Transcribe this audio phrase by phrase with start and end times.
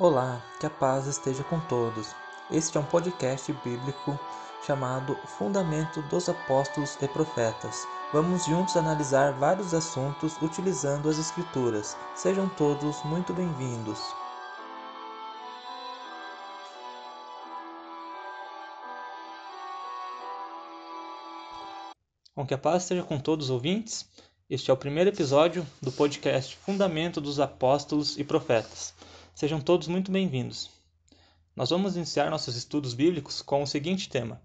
[0.00, 2.14] Olá, que a paz esteja com todos.
[2.50, 4.18] Este é um podcast bíblico
[4.66, 7.86] chamado Fundamento dos Apóstolos e Profetas.
[8.10, 11.98] Vamos juntos analisar vários assuntos utilizando as Escrituras.
[12.14, 14.00] Sejam todos muito bem-vindos.
[22.34, 24.08] Bom, que a paz esteja com todos os ouvintes.
[24.48, 28.94] Este é o primeiro episódio do podcast Fundamento dos Apóstolos e Profetas.
[29.40, 30.68] Sejam todos muito bem-vindos.
[31.56, 34.38] Nós vamos iniciar nossos estudos bíblicos com o seguinte tema: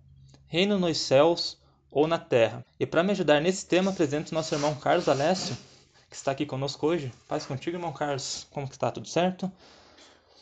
[0.47, 1.57] Reino nos céus
[1.91, 2.65] ou na terra.
[2.79, 5.53] E para me ajudar nesse tema, apresento nosso irmão Carlos Alessio,
[6.09, 7.11] que está aqui conosco hoje.
[7.27, 8.47] Paz contigo, irmão Carlos.
[8.51, 8.89] Como está?
[8.89, 9.51] Tudo certo?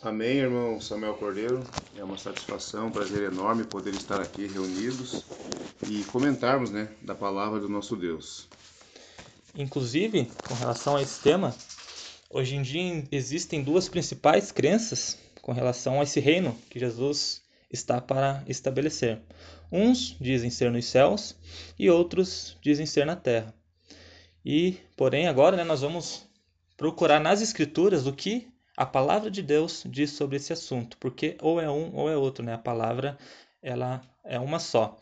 [0.04, 1.64] Amém, irmão Samuel Cordeiro.
[1.98, 5.26] É uma satisfação, um prazer enorme poder estar aqui reunidos
[5.90, 8.48] e comentarmos, né, da palavra do nosso Deus.
[9.56, 11.56] Inclusive, com relação a esse tema,
[12.34, 18.02] hoje em dia existem duas principais crenças com relação a esse reino que Jesus está
[18.02, 19.22] para estabelecer.
[19.72, 21.36] Uns dizem ser nos céus
[21.78, 23.54] e outros dizem ser na terra.
[24.44, 26.28] E, porém, agora né, nós vamos
[26.76, 31.62] procurar nas escrituras o que a palavra de Deus diz sobre esse assunto, porque ou
[31.62, 32.56] é um ou é outro, né?
[32.56, 33.18] A palavra
[33.62, 34.98] ela é uma só.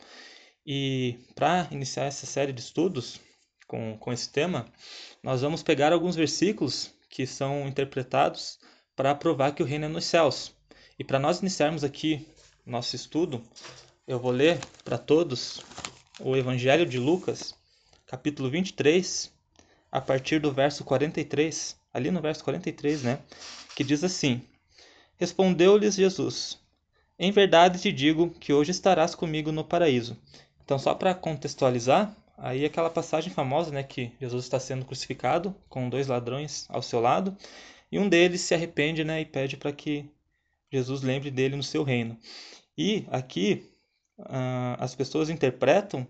[0.64, 3.18] E para iniciar essa série de estudos
[3.66, 4.66] com, com esse tema,
[5.22, 8.58] nós vamos pegar alguns versículos que são interpretados
[8.96, 10.54] para provar que o reino é nos céus.
[10.98, 12.26] E para nós iniciarmos aqui
[12.64, 13.42] nosso estudo,
[14.08, 15.60] eu vou ler para todos
[16.18, 17.54] o Evangelho de Lucas,
[18.06, 19.30] capítulo 23,
[19.90, 23.18] a partir do verso 43, ali no verso 43, né?
[23.76, 24.40] Que diz assim:
[25.18, 26.58] Respondeu-lhes Jesus:
[27.18, 30.16] Em verdade te digo que hoje estarás comigo no paraíso.
[30.64, 35.88] Então, só para contextualizar, aí aquela passagem famosa, né, que Jesus está sendo crucificado com
[35.88, 37.36] dois ladrões ao seu lado,
[37.90, 40.10] e um deles se arrepende, né, e pede para que
[40.70, 42.18] Jesus lembre dele no seu reino.
[42.76, 43.70] E aqui
[44.18, 46.06] uh, as pessoas interpretam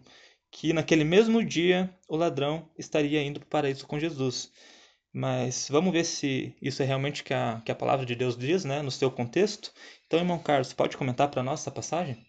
[0.50, 4.50] que naquele mesmo dia o ladrão estaria indo para o paraíso com Jesus.
[5.12, 8.64] Mas vamos ver se isso é realmente que a, que a palavra de Deus diz,
[8.64, 9.70] né, no seu contexto.
[10.06, 12.24] Então, irmão Carlos, pode comentar para nós essa passagem?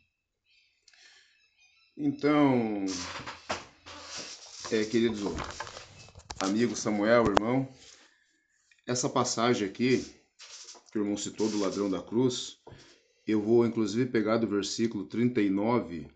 [1.95, 2.85] Então,
[4.71, 5.35] é, querido
[6.39, 7.67] amigo Samuel, irmão,
[8.85, 10.05] essa passagem aqui,
[10.91, 12.57] que o irmão citou do ladrão da cruz,
[13.27, 16.07] eu vou inclusive pegar do versículo 39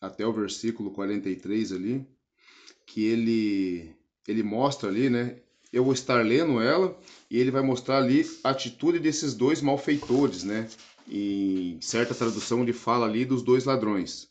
[0.00, 2.06] até o versículo 43 ali,
[2.86, 3.94] que ele
[4.26, 5.36] ele mostra ali, né?
[5.72, 6.98] Eu vou estar lendo ela
[7.30, 10.68] e ele vai mostrar ali a atitude desses dois malfeitores, né?
[11.08, 14.28] Em certa tradução ele fala ali dos dois ladrões,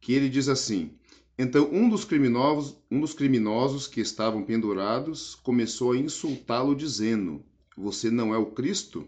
[0.00, 0.96] que ele diz assim:
[1.38, 7.44] então um dos criminosos, um dos criminosos que estavam pendurados começou a insultá-lo dizendo:
[7.76, 9.06] Você não é o Cristo?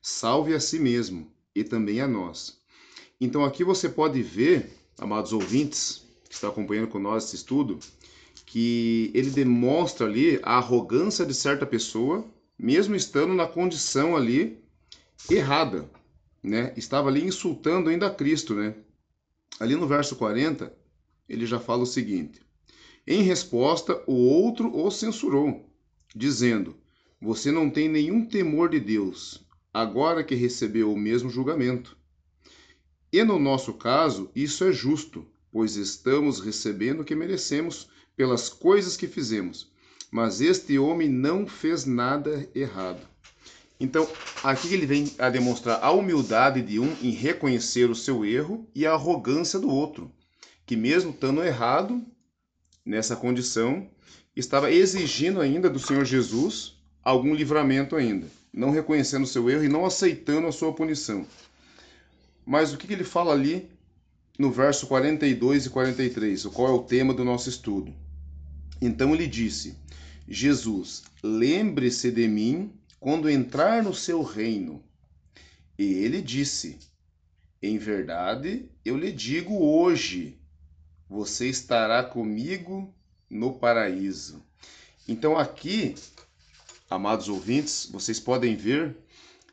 [0.00, 2.60] Salve a si mesmo e também a nós.
[3.20, 7.78] Então aqui você pode ver, amados ouvintes, que estão acompanhando com nós esse estudo,
[8.44, 12.26] que ele demonstra ali a arrogância de certa pessoa,
[12.58, 14.58] mesmo estando na condição ali
[15.30, 15.88] errada,
[16.42, 16.72] né?
[16.76, 18.74] Estava ali insultando ainda a Cristo, né?
[19.60, 20.81] Ali no verso 40,
[21.32, 22.42] ele já fala o seguinte:
[23.06, 25.66] Em resposta, o outro o censurou,
[26.14, 26.76] dizendo:
[27.20, 31.96] Você não tem nenhum temor de Deus, agora que recebeu o mesmo julgamento.
[33.10, 38.96] E no nosso caso, isso é justo, pois estamos recebendo o que merecemos pelas coisas
[38.96, 39.70] que fizemos.
[40.10, 43.00] Mas este homem não fez nada errado.
[43.80, 44.06] Então,
[44.44, 48.86] aqui ele vem a demonstrar a humildade de um em reconhecer o seu erro e
[48.86, 50.12] a arrogância do outro
[50.72, 52.02] que mesmo estando errado
[52.82, 53.90] nessa condição,
[54.34, 59.68] estava exigindo ainda do Senhor Jesus algum livramento ainda, não reconhecendo o seu erro e
[59.68, 61.26] não aceitando a sua punição.
[62.46, 63.68] Mas o que, que ele fala ali
[64.38, 67.94] no verso 42 e 43, qual é o tema do nosso estudo?
[68.80, 69.76] Então ele disse:
[70.26, 74.82] Jesus, lembre-se de mim quando entrar no seu reino.
[75.78, 76.78] E ele disse:
[77.62, 80.38] Em verdade, eu lhe digo hoje,
[81.12, 82.92] você estará comigo
[83.28, 84.42] no paraíso.
[85.06, 85.94] Então, aqui,
[86.88, 88.96] amados ouvintes, vocês podem ver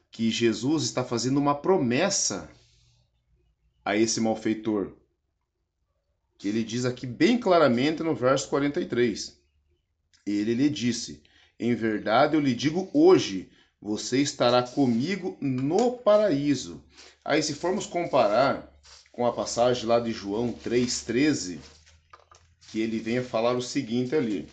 [0.09, 2.49] que Jesus está fazendo uma promessa
[3.83, 4.93] a esse malfeitor.
[6.37, 9.37] Que ele diz aqui bem claramente no verso 43.
[10.25, 11.21] Ele lhe disse:
[11.59, 13.51] Em verdade eu lhe digo hoje,
[13.81, 16.81] você estará comigo no paraíso.
[17.25, 18.79] Aí, se formos comparar
[19.11, 21.59] com a passagem lá de João 3,13,
[22.71, 24.47] que ele vem a falar o seguinte ali.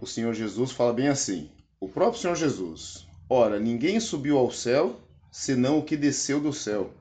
[0.00, 1.50] O Senhor Jesus fala bem assim:
[1.80, 5.00] o próprio Senhor Jesus, Ora, ninguém subiu ao céu,
[5.32, 6.94] senão o que desceu do céu,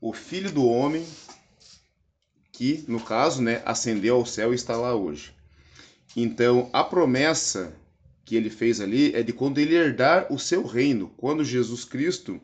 [0.00, 1.06] o Filho do Homem,
[2.50, 5.34] que, no caso, né, ascendeu ao céu e está lá hoje.
[6.16, 7.76] Então, a promessa
[8.24, 12.40] que ele fez ali é de quando ele herdar o seu reino, quando Jesus Cristo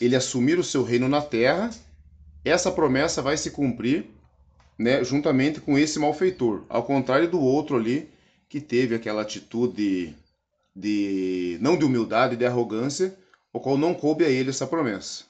[0.00, 1.70] ele assumir o seu reino na terra,
[2.44, 4.06] essa promessa vai se cumprir,
[4.78, 8.08] né, juntamente com esse malfeitor, ao contrário do outro ali
[8.48, 10.14] que teve aquela atitude
[10.74, 13.16] de não de humildade, de arrogância,
[13.52, 15.24] o qual não coube a ele essa promessa.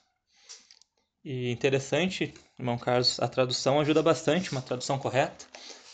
[1.25, 5.45] E interessante, irmão Carlos, a tradução ajuda bastante, uma tradução correta.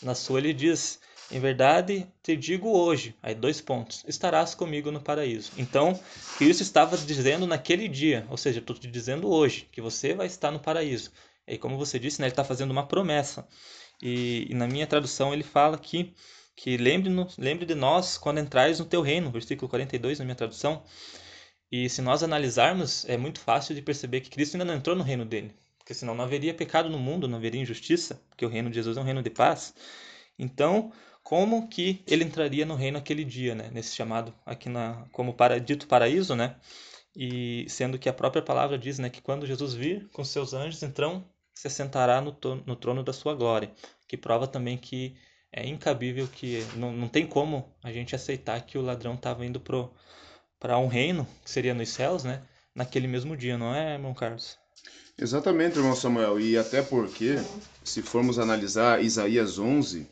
[0.01, 5.01] Na sua ele diz: Em verdade te digo hoje, aí dois pontos, estarás comigo no
[5.01, 5.51] paraíso.
[5.57, 5.99] Então,
[6.37, 10.51] Cristo estava dizendo naquele dia, ou seja, estou te dizendo hoje, que você vai estar
[10.51, 11.11] no paraíso.
[11.45, 13.45] E como você disse, né, ele está fazendo uma promessa.
[14.01, 16.13] E, e, na minha tradução ele fala que,
[16.55, 20.83] que lembre, lembre de nós quando entrais no teu reino, versículo 42 na minha tradução.
[21.69, 25.03] E se nós analisarmos, é muito fácil de perceber que Cristo ainda não entrou no
[25.03, 25.53] reino dele.
[25.77, 28.95] Porque senão não haveria pecado no mundo, não haveria injustiça, porque o reino de Jesus
[28.97, 29.73] é um reino de paz.
[30.37, 30.91] Então,
[31.27, 33.69] como que ele entraria no reino aquele dia, né?
[33.73, 36.55] Nesse chamado aqui na como para, dito paraíso, né?
[37.13, 40.81] E sendo que a própria palavra diz, né, que quando Jesus vir com seus anjos,
[40.83, 42.33] então se assentará no,
[42.65, 43.69] no trono da sua glória,
[44.07, 45.17] que prova também que
[45.51, 49.59] é incabível que não, não tem como a gente aceitar que o ladrão estava indo
[49.59, 49.91] pro
[50.57, 52.41] para um reino, que seria nos céus, né?
[52.73, 54.57] Naquele mesmo dia, não é, irmão Carlos?
[55.17, 56.39] Exatamente, irmão Samuel.
[56.39, 57.35] E até porque,
[57.83, 60.07] se formos analisar Isaías 11,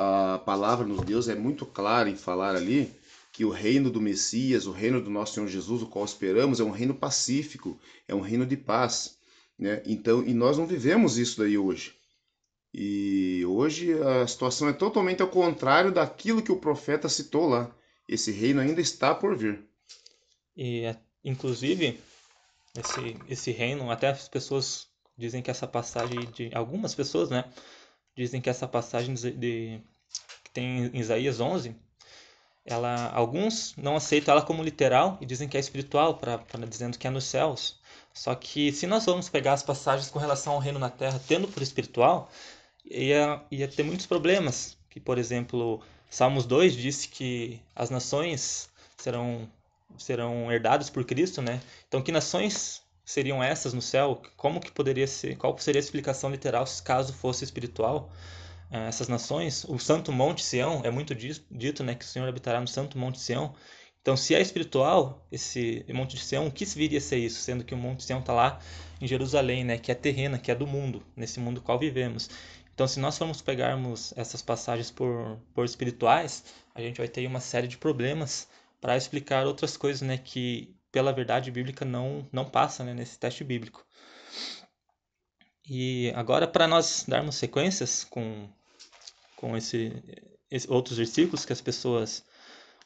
[0.00, 2.90] a palavra de Deus é muito clara em falar ali
[3.32, 6.64] que o reino do Messias, o reino do nosso Senhor Jesus, o qual esperamos, é
[6.64, 9.18] um reino pacífico, é um reino de paz.
[9.58, 9.82] Né?
[9.84, 11.94] Então, e nós não vivemos isso daí hoje.
[12.72, 17.70] E hoje a situação é totalmente ao contrário daquilo que o profeta citou lá.
[18.08, 19.60] Esse reino ainda está por vir.
[20.56, 22.00] E, inclusive,
[22.74, 26.50] esse, esse reino, até as pessoas dizem que essa passagem de.
[26.54, 27.44] Algumas pessoas, né?
[28.16, 29.80] Dizem que essa passagem de, de
[30.44, 31.74] que tem em Isaías 11,
[32.64, 37.06] ela, alguns não aceitam ela como literal e dizem que é espiritual, pra, dizendo que
[37.06, 37.78] é nos céus.
[38.12, 41.48] Só que se nós vamos pegar as passagens com relação ao reino na terra, tendo
[41.48, 42.30] por espiritual,
[42.84, 44.76] ia, ia ter muitos problemas.
[44.90, 45.80] Que, por exemplo,
[46.10, 49.48] Salmos 2 disse que as nações serão
[49.98, 51.60] serão herdados por Cristo, né?
[51.88, 52.79] Então, que nações
[53.10, 54.22] seriam essas no céu?
[54.36, 55.36] Como que poderia ser?
[55.36, 58.10] Qual seria a explicação literal caso fosse espiritual?
[58.70, 62.60] Eh, essas nações, o Santo Monte Sião é muito dito, né, que o Senhor habitará
[62.60, 63.54] no Santo Monte Sião.
[64.00, 67.40] Então, se é espiritual esse Monte de Sião, o que viria a ser isso?
[67.40, 68.60] Sendo que o Monte Sião está lá
[69.00, 72.30] em Jerusalém, né, que é terrena, que é do mundo, nesse mundo qual vivemos.
[72.72, 77.40] Então, se nós formos pegarmos essas passagens por, por espirituais, a gente vai ter uma
[77.40, 78.48] série de problemas
[78.80, 83.44] para explicar outras coisas, né, que pela verdade bíblica não não passa, né, nesse teste
[83.44, 83.84] bíblico.
[85.68, 88.48] E agora para nós darmos sequências com
[89.36, 90.02] com esse,
[90.50, 92.24] esse, outros versículos que as pessoas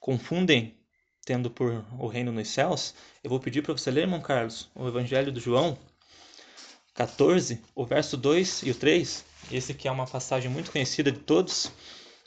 [0.00, 0.76] confundem
[1.24, 4.86] tendo por o reino nos céus, eu vou pedir para você ler, irmão Carlos, o
[4.86, 5.76] Evangelho do João
[6.94, 9.24] 14, o verso 2 e o 3.
[9.50, 11.72] Esse que é uma passagem muito conhecida de todos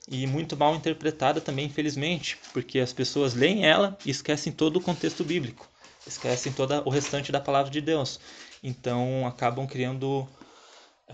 [0.08, 4.82] e muito mal interpretada também, infelizmente, porque as pessoas leem ela e esquecem todo o
[4.82, 5.70] contexto bíblico,
[6.06, 8.20] esquecem todo o restante da palavra de Deus.
[8.64, 10.28] Então acabam criando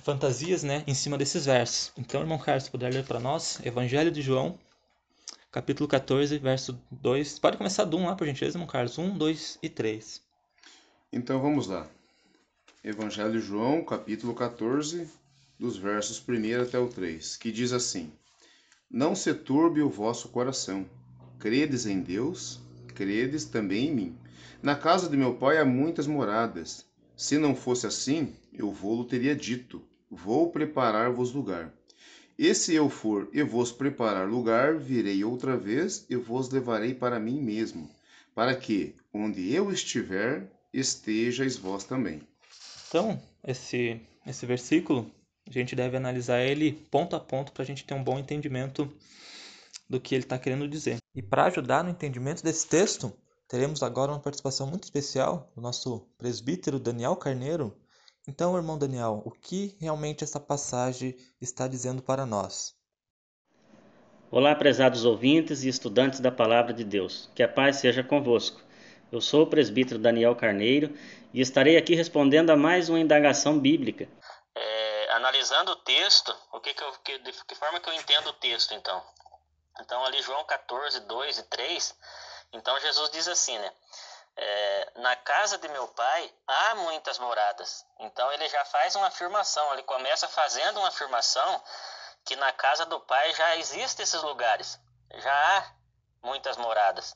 [0.02, 1.92] fantasias né, em cima desses versos.
[1.98, 4.58] Então, irmão Carlos, se puder ler para nós, Evangelho de João,
[5.52, 7.40] capítulo 14, verso 2.
[7.40, 8.98] Pode começar do 1 lá, por gentileza, irmão Carlos.
[8.98, 10.22] 1, 2 e 3.
[11.12, 11.88] Então vamos lá.
[12.84, 15.08] Evangelho de João, capítulo 14,
[15.60, 18.12] dos versos 1 até o 3, que diz assim:
[18.94, 20.86] não se turbe o vosso coração.
[21.40, 22.62] Credes em Deus,
[22.94, 24.18] credes também em mim.
[24.62, 26.86] Na casa de meu pai há muitas moradas.
[27.18, 29.82] Se não fosse assim, eu vou-lo teria dito:
[30.12, 31.74] Vou preparar-vos lugar.
[32.38, 37.20] E se eu for e vos preparar lugar, virei outra vez e vos levarei para
[37.20, 37.90] mim mesmo,
[38.36, 42.22] para que, onde eu estiver, estejais vós também.
[42.88, 45.12] Então, esse, esse versículo
[45.48, 48.92] a gente deve analisar ele ponto a ponto para a gente ter um bom entendimento
[49.90, 50.98] do que ele está querendo dizer.
[51.14, 53.14] E para ajudar no entendimento desse texto,
[53.48, 57.78] teremos agora uma participação muito especial do nosso presbítero Daniel Carneiro.
[58.28, 62.74] Então, irmão Daniel, o que realmente essa passagem está dizendo para nós?
[64.32, 67.30] Olá, prezados ouvintes e estudantes da Palavra de Deus.
[67.36, 68.62] Que a paz seja convosco.
[69.12, 70.92] Eu sou o presbítero Daniel Carneiro
[71.34, 74.08] e estarei aqui respondendo a mais uma indagação bíblica
[75.14, 78.34] analisando o texto, o que, que, eu, que de que forma que eu entendo o
[78.34, 79.04] texto então?
[79.80, 81.96] Então ali João 14, 2 e 3,
[82.54, 83.74] Então Jesus diz assim, né?
[84.36, 87.86] É, na casa de meu pai há muitas moradas.
[88.00, 91.64] Então ele já faz uma afirmação, ele começa fazendo uma afirmação
[92.26, 94.80] que na casa do pai já existem esses lugares,
[95.16, 95.72] já há
[96.24, 97.16] muitas moradas.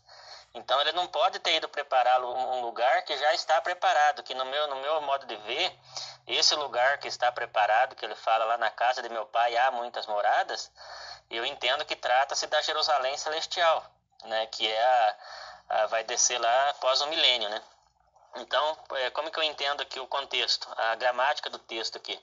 [0.54, 4.46] Então ele não pode ter ido preparar um lugar que já está preparado, que no
[4.46, 5.80] meu, no meu modo de ver,
[6.26, 9.72] esse lugar que está preparado, que ele fala lá na casa de meu pai há
[9.72, 10.72] muitas moradas,
[11.30, 13.86] eu entendo que trata-se da Jerusalém celestial,
[14.24, 15.16] né, que é a,
[15.70, 17.62] ah, vai descer lá após o milênio, né?
[18.36, 22.20] Então, é, como que eu entendo aqui o contexto, a gramática do texto aqui?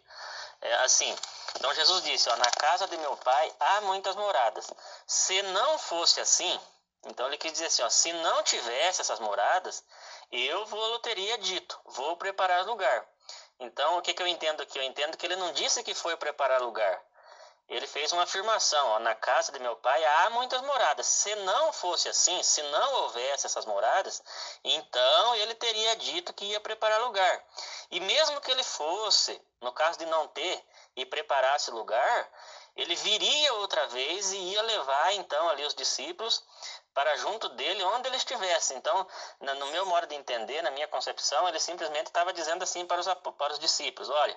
[0.61, 1.15] É assim,
[1.57, 4.73] então Jesus disse, ó, na casa de meu pai há muitas moradas.
[5.07, 6.61] Se não fosse assim,
[7.07, 9.85] então ele quis dizer assim, ó, se não tivesse essas moradas,
[10.33, 13.07] eu vou teria dito, vou preparar lugar.
[13.61, 14.79] Então, o que, que eu entendo aqui?
[14.79, 17.01] Eu entendo que ele não disse que foi preparar lugar
[17.69, 21.07] ele fez uma afirmação: ó, na casa de meu pai há muitas moradas.
[21.07, 24.23] Se não fosse assim, se não houvesse essas moradas,
[24.63, 27.45] então ele teria dito que ia preparar lugar.
[27.91, 30.65] E mesmo que ele fosse, no caso de não ter
[30.97, 32.31] e preparasse lugar,
[32.77, 36.43] ele viria outra vez e ia levar então ali os discípulos
[36.95, 38.75] para junto dele onde ele estivesse.
[38.75, 39.07] Então,
[39.41, 43.07] no meu modo de entender, na minha concepção, ele simplesmente estava dizendo assim para os,
[43.07, 44.37] para os discípulos: olha,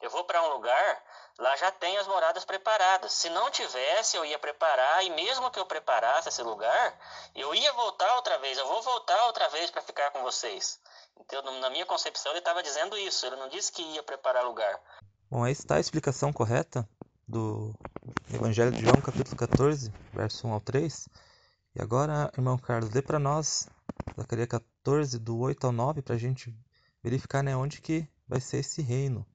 [0.00, 1.02] eu vou para um lugar
[1.38, 3.12] Lá já tem as moradas preparadas.
[3.12, 6.96] Se não tivesse, eu ia preparar, e mesmo que eu preparasse esse lugar,
[7.34, 8.56] eu ia voltar outra vez.
[8.56, 10.78] Eu vou voltar outra vez para ficar com vocês.
[11.18, 13.26] Então, na minha concepção, ele estava dizendo isso.
[13.26, 14.78] Ele não disse que ia preparar lugar.
[15.28, 16.88] Bom, aí está a explicação correta
[17.26, 17.74] do
[18.32, 21.08] Evangelho de João, capítulo 14, verso 1 ao 3.
[21.76, 23.68] E agora, irmão Carlos, lê para nós
[24.16, 26.54] Zacarias 14, do 8 ao 9, para a gente
[27.02, 29.26] verificar né, onde que vai ser esse reino.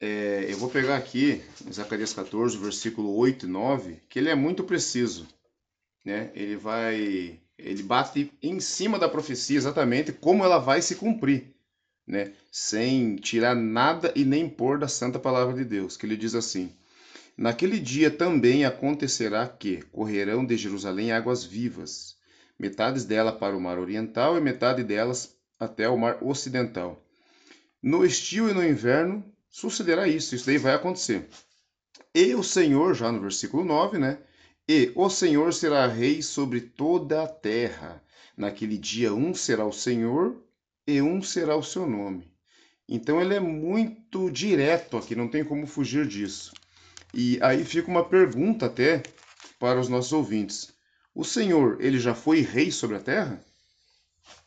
[0.00, 4.64] É, eu vou pegar aqui Zacarias 14, versículo 8 e 9, que ele é muito
[4.64, 5.28] preciso.
[6.04, 6.32] Né?
[6.34, 7.38] Ele vai.
[7.56, 11.54] Ele bate em cima da profecia exatamente como ela vai se cumprir.
[12.04, 12.32] Né?
[12.50, 15.96] Sem tirar nada e nem pôr da santa palavra de Deus.
[15.96, 16.74] Que ele diz assim:
[17.40, 22.14] Naquele dia também acontecerá que correrão de Jerusalém águas vivas,
[22.58, 27.02] metades dela para o mar oriental e metade delas até o mar ocidental.
[27.82, 31.30] No estio e no inverno sucederá isso, isso daí vai acontecer.
[32.14, 34.18] E o Senhor, já no versículo 9, né?
[34.68, 38.04] E o Senhor será rei sobre toda a terra.
[38.36, 40.36] Naquele dia, um será o Senhor
[40.86, 42.30] e um será o seu nome.
[42.86, 46.52] Então ele é muito direto aqui, não tem como fugir disso.
[47.12, 49.02] E aí fica uma pergunta até
[49.58, 50.72] para os nossos ouvintes.
[51.14, 53.40] O Senhor, ele já foi rei sobre a terra?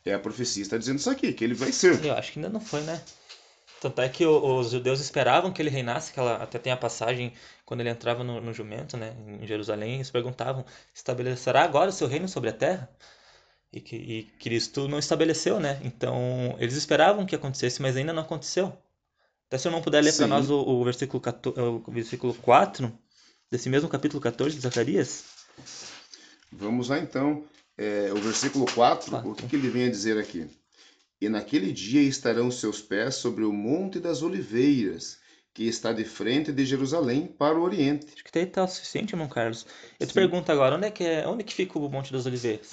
[0.04, 2.04] É a profecia está dizendo isso aqui, que ele vai ser.
[2.04, 3.00] Eu acho que ainda não foi, né?
[3.80, 7.32] Tanto é que os judeus esperavam que ele reinasse, que ela até tem a passagem
[7.66, 12.06] quando ele entrava no, no jumento, né, em Jerusalém, eles perguntavam: estabelecerá agora o seu
[12.06, 12.88] reino sobre a terra?
[13.72, 15.80] E, que, e Cristo não estabeleceu, né?
[15.82, 18.74] Então eles esperavam que acontecesse, mas ainda não aconteceu.
[19.54, 22.92] Até se eu não puder ler para nós o, o, versículo 14, o versículo 4
[23.48, 25.26] desse mesmo capítulo 14 de Zacarias.
[26.50, 27.44] Vamos lá então.
[27.78, 29.30] É, o versículo 4, 4.
[29.30, 30.48] o que, que ele vem a dizer aqui?
[31.20, 35.18] E naquele dia estarão seus pés sobre o Monte das Oliveiras,
[35.52, 38.08] que está de frente de Jerusalém para o Oriente.
[38.12, 39.64] Acho que daí está o suficiente, irmão Carlos.
[40.00, 40.14] Eu te Sim.
[40.14, 42.72] pergunto agora, onde é, que é, onde que fica o Monte das Oliveiras?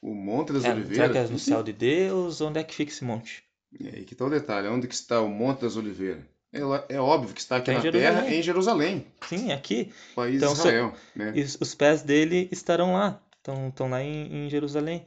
[0.00, 0.96] O Monte das é, Oliveiras?
[0.96, 2.40] Será que é no céu de Deus?
[2.40, 3.49] Onde é que fica esse monte?
[3.78, 6.24] E aí que está o detalhe, onde que está o Monte das Oliveiras?
[6.52, 6.60] É,
[6.96, 9.06] é óbvio que está aqui está na terra, em Jerusalém.
[9.28, 9.92] Sim, aqui.
[10.16, 10.92] País então, Israel.
[11.14, 11.32] Né?
[11.60, 15.06] Os pés dele estarão lá, estão, estão lá em, em Jerusalém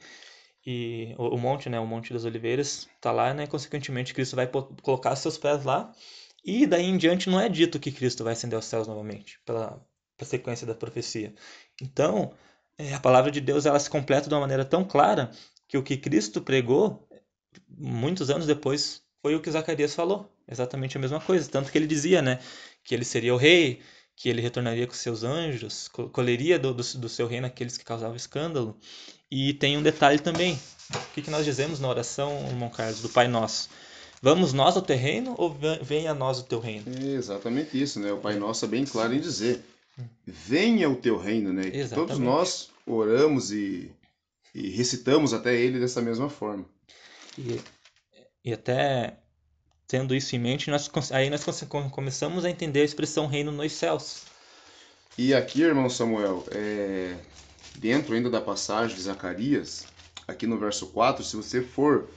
[0.66, 4.48] e o, o, monte, né, o Monte das Oliveiras, está lá, né, consequentemente Cristo vai
[4.82, 5.92] colocar seus pés lá,
[6.44, 9.86] e daí em diante não é dito que Cristo vai ascender aos céus novamente, pela,
[10.18, 11.34] pela sequência da profecia.
[11.82, 12.34] Então,
[12.78, 15.32] é, a palavra de Deus ela se completa de uma maneira tão clara
[15.68, 17.08] que o que Cristo pregou,
[17.70, 21.88] muitos anos depois, foi o que Zacarias falou, exatamente a mesma coisa, tanto que ele
[21.88, 22.40] dizia, né,
[22.84, 23.82] que ele seria o rei,
[24.16, 28.16] que ele retornaria com seus anjos, colheria do, do, do seu reino aqueles que causavam
[28.16, 28.78] escândalo.
[29.30, 30.60] E tem um detalhe também.
[30.94, 33.70] O que, que nós dizemos na oração, irmão Carlos, do Pai Nosso?
[34.22, 36.86] Vamos nós ao terreno ou venha a nós o teu reino?
[36.88, 38.12] É exatamente isso, né?
[38.14, 39.66] O Pai Nosso é bem claro em dizer:
[40.26, 41.64] venha o teu reino, né?
[41.94, 43.92] Todos nós oramos e,
[44.54, 46.66] e recitamos até ele dessa mesma forma.
[47.38, 47.60] E,
[48.44, 49.18] e até
[49.88, 51.46] tendo isso em mente, nós, aí nós
[51.92, 54.24] começamos a entender a expressão reino nos céus.
[55.18, 57.16] E aqui, irmão Samuel, é,
[57.78, 59.86] dentro ainda da passagem de Zacarias,
[60.28, 62.10] aqui no verso 4, se você for,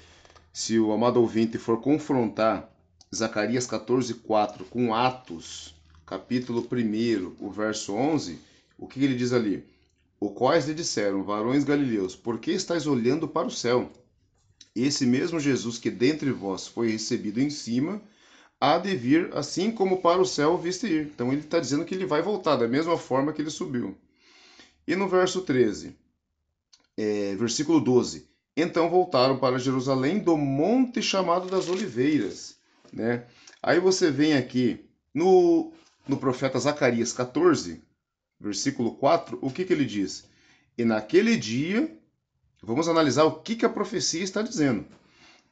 [0.53, 2.71] se o amado ouvinte for confrontar
[3.15, 5.75] Zacarias 14, 4 com Atos,
[6.07, 8.39] capítulo 1, o verso 11,
[8.79, 9.65] o que ele diz ali?
[10.19, 13.91] o quais lhe disseram, varões galileus, por que estáis olhando para o céu?
[14.77, 18.03] Esse mesmo Jesus que dentre vós foi recebido em cima,
[18.61, 21.07] há de vir assim como para o céu viste ir.
[21.07, 23.97] Então ele está dizendo que ele vai voltar da mesma forma que ele subiu.
[24.87, 25.97] E no verso 13,
[26.95, 32.57] é, versículo 12: Então voltaram para Jerusalém do monte chamado das Oliveiras.
[32.93, 33.25] Né?
[33.63, 35.73] Aí você vem aqui no,
[36.07, 37.83] no profeta Zacarias 14,
[38.39, 40.29] versículo 4, o que, que ele diz?
[40.77, 41.97] E naquele dia
[42.67, 44.85] Vamos analisar o que, que a profecia está dizendo.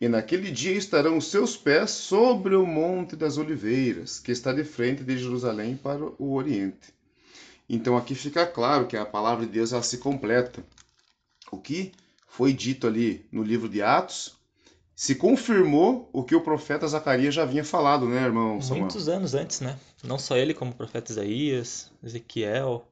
[0.00, 4.64] E naquele dia estarão os seus pés sobre o Monte das Oliveiras, que está de
[4.64, 6.92] frente de Jerusalém para o Oriente.
[7.70, 10.64] Então aqui fica claro que a palavra de Deus ela se completa.
[11.52, 11.92] O que
[12.26, 14.34] foi dito ali no livro de Atos
[14.96, 18.80] se confirmou o que o profeta Zacarias já havia falado, né, irmão Samuel?
[18.86, 19.78] Muitos anos antes, né?
[20.02, 22.84] Não só ele, como o profeta Isaías, Ezequiel,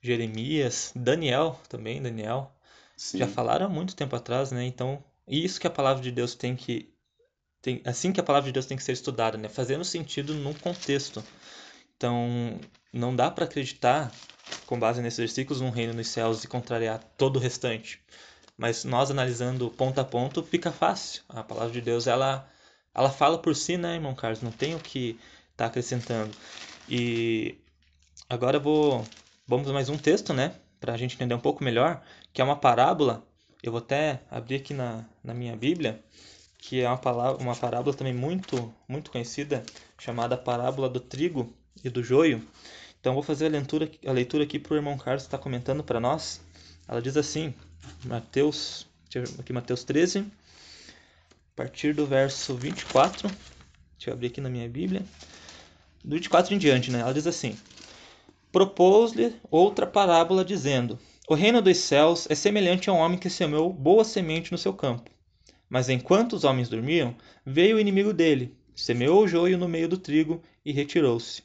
[0.00, 2.55] Jeremias, Daniel também, Daniel.
[2.96, 3.18] Sim.
[3.18, 4.64] já falaram há muito tempo atrás, né?
[4.64, 6.88] Então, isso que a palavra de Deus tem que
[7.60, 9.48] tem, assim que a palavra de Deus tem que ser estudada, né?
[9.48, 11.22] Fazendo sentido num contexto.
[11.96, 12.60] Então,
[12.92, 14.12] não dá para acreditar
[14.66, 18.00] com base nesses versículos num reino nos céus e contrariar todo o restante.
[18.56, 21.22] Mas nós analisando ponto a ponto fica fácil.
[21.28, 22.48] A palavra de Deus ela
[22.94, 24.42] ela fala por si, né, irmão Carlos?
[24.42, 25.18] Não tem o que
[25.56, 26.34] tá acrescentando.
[26.88, 27.58] E
[28.28, 29.06] agora vou
[29.46, 32.02] vamos mais um texto, né, para a gente entender um pouco melhor
[32.32, 33.26] que é uma parábola.
[33.62, 36.02] Eu vou até abrir aqui na, na minha Bíblia,
[36.58, 39.62] que é uma, palavra, uma parábola também muito, muito conhecida,
[39.98, 41.52] chamada Parábola do Trigo
[41.82, 42.46] e do Joio.
[43.00, 45.82] Então, vou fazer a leitura, a leitura aqui para o irmão Carlos estar tá comentando
[45.82, 46.40] para nós.
[46.88, 47.54] Ela diz assim,
[48.04, 48.86] Mateus,
[49.38, 50.24] aqui Mateus 13, a
[51.56, 53.28] partir do verso 24.
[53.96, 55.02] Deixa eu abrir aqui na minha Bíblia.
[56.04, 57.00] Do 24 em diante, né?
[57.00, 57.56] Ela diz assim:
[58.56, 63.70] Propôs-lhe outra parábola, dizendo: o reino dos céus é semelhante a um homem que semeou
[63.70, 65.10] boa semente no seu campo.
[65.68, 67.14] Mas enquanto os homens dormiam,
[67.44, 71.42] veio o inimigo dele, semeou o joio no meio do trigo e retirou-se.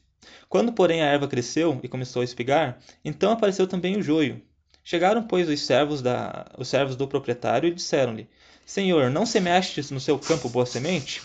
[0.48, 4.42] Quando, porém, a erva cresceu e começou a espigar, então apareceu também o joio.
[4.82, 8.30] Chegaram, pois, os servos, da, os servos do proprietário e disseram-lhe:
[8.66, 11.22] Senhor, não semeastes no seu campo boa semente?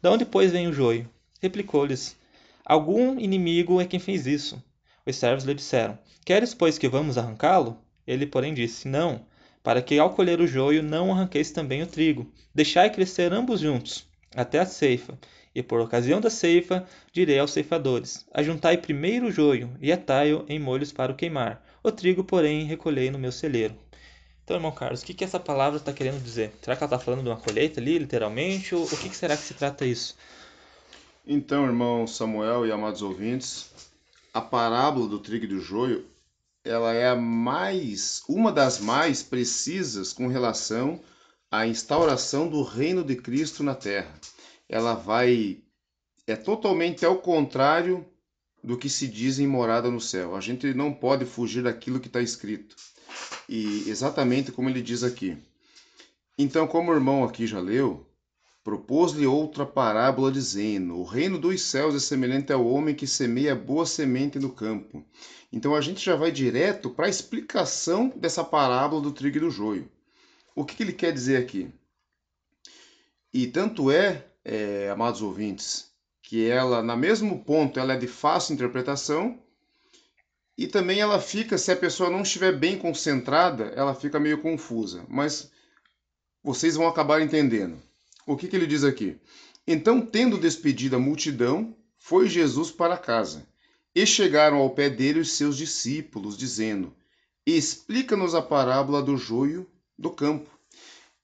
[0.00, 1.10] De onde, pois, vem o joio?
[1.42, 2.16] Replicou-lhes:
[2.64, 4.62] Algum inimigo é quem fez isso.
[5.06, 7.78] Os servos lhe disseram: Queres, pois, que vamos arrancá-lo?
[8.06, 9.24] Ele, porém, disse: Não,
[9.62, 12.30] para que ao colher o joio não arranqueis também o trigo.
[12.54, 15.18] Deixai crescer ambos juntos, até a ceifa.
[15.54, 20.58] E por ocasião da ceifa, direi aos ceifadores: Ajuntai primeiro o joio e atai-o em
[20.58, 21.64] molhos para o queimar.
[21.82, 23.74] O trigo, porém, recolhei no meu celeiro.
[24.44, 26.52] Então, irmão Carlos, o que, que essa palavra está querendo dizer?
[26.62, 28.74] Será que ela está falando de uma colheita ali, literalmente?
[28.74, 30.16] Ou o que, que será que se trata isso?
[31.26, 33.85] Então, irmão Samuel e amados ouvintes,
[34.36, 36.04] a parábola do trigo e do joio
[36.62, 41.00] ela é a mais, uma das mais precisas com relação
[41.50, 44.12] à instauração do reino de Cristo na Terra.
[44.68, 45.62] Ela vai
[46.26, 48.04] é totalmente ao contrário
[48.62, 50.36] do que se diz em morada no céu.
[50.36, 52.76] A gente não pode fugir daquilo que está escrito.
[53.48, 55.38] E exatamente como ele diz aqui.
[56.36, 58.05] Então, como o irmão aqui já leu,
[58.66, 63.86] propôs-lhe outra parábola dizendo: O reino dos céus é semelhante ao homem que semeia boa
[63.86, 65.04] semente no campo.
[65.52, 69.52] Então a gente já vai direto para a explicação dessa parábola do trigo e do
[69.52, 69.88] joio.
[70.52, 71.72] O que, que ele quer dizer aqui?
[73.32, 75.88] E tanto é, é, amados ouvintes,
[76.20, 79.38] que ela, na mesmo ponto, ela é de fácil interpretação
[80.58, 85.06] e também ela fica, se a pessoa não estiver bem concentrada, ela fica meio confusa.
[85.08, 85.52] Mas
[86.42, 87.85] vocês vão acabar entendendo.
[88.26, 89.16] O que, que ele diz aqui?
[89.64, 93.46] Então, tendo despedido a multidão, foi Jesus para casa
[93.94, 96.92] e chegaram ao pé dele os seus discípulos, dizendo:
[97.46, 99.64] Explica-nos a parábola do joio
[99.96, 100.50] do campo.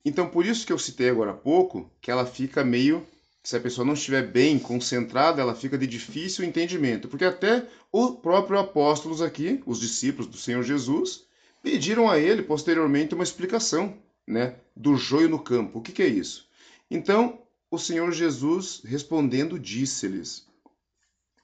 [0.05, 3.07] Então, por isso que eu citei agora há pouco, que ela fica meio.
[3.43, 7.09] Se a pessoa não estiver bem concentrada, ela fica de difícil entendimento.
[7.09, 11.25] Porque até o próprio apóstolos aqui, os discípulos do Senhor Jesus,
[11.63, 15.81] pediram a ele posteriormente uma explicação né, do joio no campo.
[15.81, 16.49] O que, que é isso?
[16.95, 20.47] Então, o Senhor Jesus respondendo disse-lhes: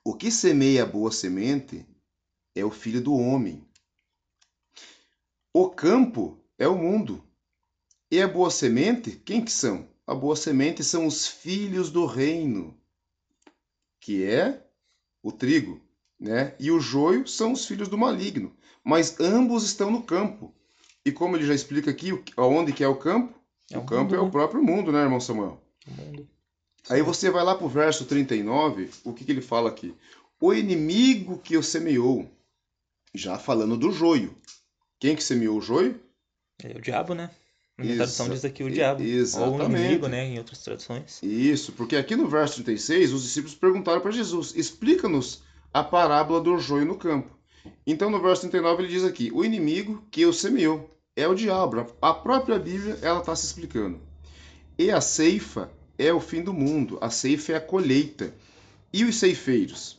[0.04, 1.86] o que semeia a boa semente
[2.54, 3.66] é o filho do homem.
[5.50, 7.24] O campo é o mundo.
[8.10, 9.88] E a boa semente, quem que são?
[10.06, 12.78] A boa semente são os filhos do reino,
[14.00, 14.66] que é
[15.22, 15.80] o trigo,
[16.20, 16.54] né?
[16.60, 18.54] E o joio são os filhos do maligno.
[18.84, 20.54] Mas ambos estão no campo.
[21.06, 23.37] E como ele já explica aqui, aonde que é o campo?
[23.70, 24.30] É o, o campo mundo, é o né?
[24.30, 25.60] próprio mundo, né, irmão Samuel?
[25.86, 26.28] O mundo.
[26.88, 29.94] Aí você vai lá para o verso 39, o que, que ele fala aqui?
[30.40, 32.30] O inimigo que o semeou,
[33.14, 34.34] já falando do joio.
[34.98, 36.00] Quem que semeou o joio?
[36.62, 37.30] É o diabo, né?
[37.76, 39.00] Na Exa- tradução diz aqui o diabo.
[39.02, 39.80] Ou o exatamente.
[39.84, 40.24] inimigo, né?
[40.26, 41.20] Em outras traduções.
[41.22, 46.58] Isso, porque aqui no verso 36, os discípulos perguntaram para Jesus: explica-nos a parábola do
[46.58, 47.36] joio no campo.
[47.86, 51.84] Então, no verso 39, ele diz aqui: o inimigo que o semeou é o diabo.
[52.00, 54.00] A própria Bíblia ela está se explicando.
[54.78, 58.32] E a ceifa é o fim do mundo, a ceifa é a colheita.
[58.92, 59.98] E os ceifeiros?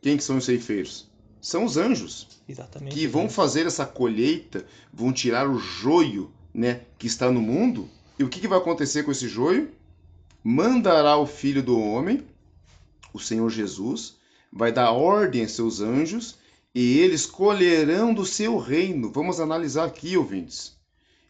[0.00, 1.06] Quem que são os ceifeiros?
[1.40, 2.94] São os anjos Exatamente.
[2.94, 7.88] que vão fazer essa colheita, vão tirar o joio, né, que está no mundo.
[8.18, 9.70] E o que, que vai acontecer com esse joio?
[10.42, 12.24] Mandará o Filho do Homem,
[13.12, 14.16] o Senhor Jesus,
[14.50, 16.37] vai dar ordem a seus anjos
[16.80, 19.10] e eles colherão do seu reino.
[19.10, 20.76] Vamos analisar aqui, ouvintes.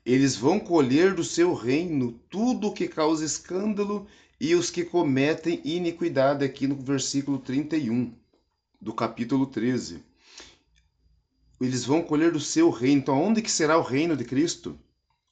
[0.05, 4.07] Eles vão colher do seu reino tudo o que causa escândalo
[4.39, 8.13] e os que cometem iniquidade, aqui no versículo 31
[8.79, 10.05] do capítulo 13
[11.59, 13.01] eles vão colher do seu reino.
[13.01, 14.79] Então, onde que será o reino de Cristo?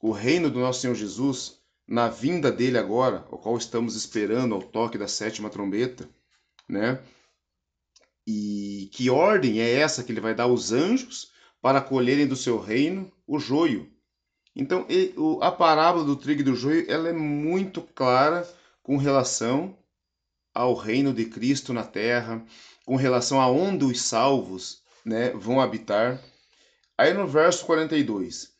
[0.01, 4.63] O reino do nosso Senhor Jesus, na vinda dele agora, o qual estamos esperando ao
[4.63, 6.09] toque da sétima trombeta,
[6.67, 6.99] né?
[8.29, 12.59] E que ordem é essa que ele vai dar aos anjos para colherem do seu
[12.59, 13.89] reino o joio?
[14.53, 14.85] Então,
[15.41, 18.45] a parábola do trigo e do joio, ela é muito clara
[18.83, 19.77] com relação
[20.53, 22.43] ao reino de Cristo na terra,
[22.83, 26.21] com relação a onde os salvos né, vão habitar.
[26.97, 28.51] Aí no verso 42,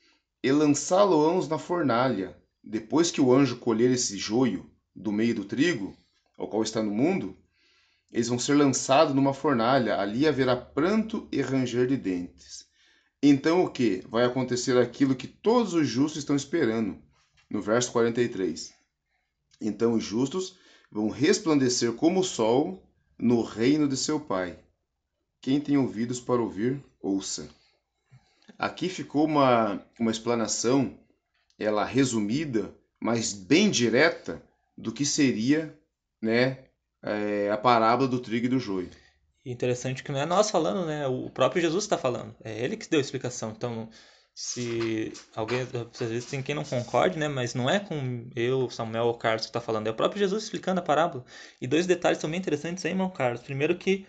[0.44, 5.98] e lançá-lo-ãos na fornalha, depois que o anjo colher esse joio do meio do trigo,
[6.38, 7.36] ao qual está no mundo,
[8.12, 12.65] eles vão ser lançados numa fornalha, ali haverá pranto e ranger de dentes.
[13.22, 14.04] Então o que?
[14.08, 17.02] Vai acontecer aquilo que todos os justos estão esperando,
[17.50, 18.74] no verso 43.
[19.60, 20.58] Então os justos
[20.91, 22.84] vão resplandecer como o sol
[23.17, 24.60] no reino de seu Pai.
[25.41, 27.50] Quem tem ouvidos para ouvir, ouça.
[28.58, 30.98] Aqui ficou uma, uma explanação,
[31.60, 34.43] ela resumida, mas bem direta,
[34.78, 35.78] do que seria
[36.22, 36.67] né,
[37.08, 38.89] é, a parábola do trigo e do joio.
[39.46, 41.08] Interessante que não é nós falando, né?
[41.08, 42.36] O próprio Jesus está falando.
[42.43, 43.54] É ele que deu a explicação.
[43.56, 43.89] Então,
[44.36, 47.30] se alguém, às vezes tem quem não concorde, né?
[47.30, 49.88] Mas não é com eu, Samuel ou Carlos que está falando.
[49.88, 51.24] É o próprio Jesus explicando a parábola.
[51.62, 53.41] E dois detalhes também interessantes aí, irmão Carlos.
[53.41, 54.06] Primeiro que,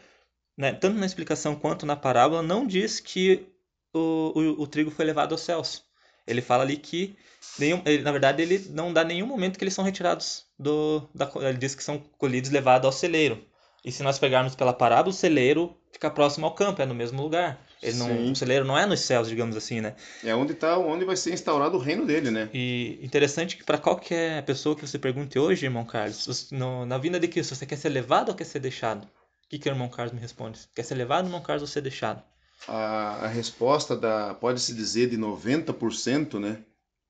[0.57, 3.47] né, tanto na explicação quanto na parábola, não diz que
[3.95, 5.85] o, o, o trigo foi levado aos céus.
[6.27, 7.17] Ele fala ali que,
[7.59, 11.09] nenhum, ele, na verdade, ele não dá nenhum momento que eles são retirados do...
[11.15, 13.45] Da, ele diz que são colhidos e levados ao celeiro.
[13.85, 17.23] E se nós pegarmos pela parábola, o celeiro fica próximo ao campo, é no mesmo
[17.23, 17.65] lugar.
[17.81, 18.33] Ele não, Sim.
[18.33, 19.95] o celeiro não é nos céus, digamos assim, né?
[20.25, 22.51] É onde tá, onde vai ser instaurado o reino dele, né?
[22.53, 27.21] E interessante que para qualquer pessoa que você pergunte hoje, irmão Carlos, no- na vinda
[27.21, 29.05] de Cristo, você quer ser levado ou quer ser deixado?
[29.05, 30.59] O que, que o irmão Carlos me responde?
[30.75, 32.21] Quer ser levado, irmão Carlos, ou ser deixado?
[32.67, 36.59] A, a resposta da, pode-se dizer, de 90% né,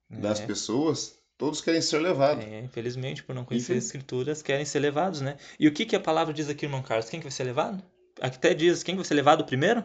[0.09, 0.45] das É.
[0.45, 2.43] pessoas, todos querem ser levados.
[2.43, 5.37] É, infelizmente, por não conhecer as escrituras, querem ser levados, né?
[5.57, 7.09] E o que, que a palavra diz aqui, irmão Carlos?
[7.09, 7.81] Quem que vai ser levado?
[8.21, 9.81] Aqui até diz quem que vai ser levado primeiro?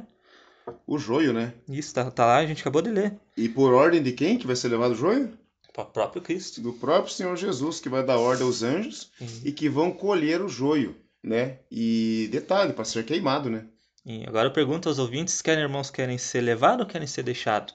[0.85, 1.55] O joio, né?
[1.69, 3.17] Isso, tá, tá lá, a gente acabou de ler.
[3.37, 5.39] E por ordem de quem que vai ser levado o joio?
[5.77, 6.61] O próprio Cristo.
[6.61, 9.13] Do próprio Senhor Jesus, que vai dar ordem aos anjos
[9.45, 11.61] e que vão colher o joio, né?
[11.71, 13.67] E detalhe, para ser queimado, né?
[14.05, 17.75] E agora eu pergunto aos ouvintes, querem irmãos querem ser levados ou querem ser deixados?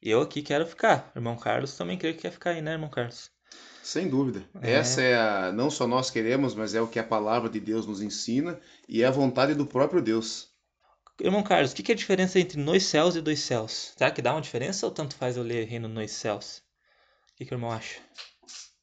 [0.00, 1.10] Eu aqui quero ficar.
[1.14, 3.30] Irmão Carlos também creio que quer ficar aí, né, irmão Carlos?
[3.82, 4.44] Sem dúvida.
[4.60, 4.72] É.
[4.72, 5.52] Essa é a.
[5.52, 9.02] Não só nós queremos, mas é o que a palavra de Deus nos ensina e
[9.02, 10.48] é a vontade do próprio Deus.
[11.20, 13.92] Irmão Carlos, o que que é a diferença entre nos céus e dois céus?
[13.96, 16.62] Será que dá uma diferença ou tanto faz eu ler reino nos céus?
[17.32, 17.98] O que, que o irmão acha?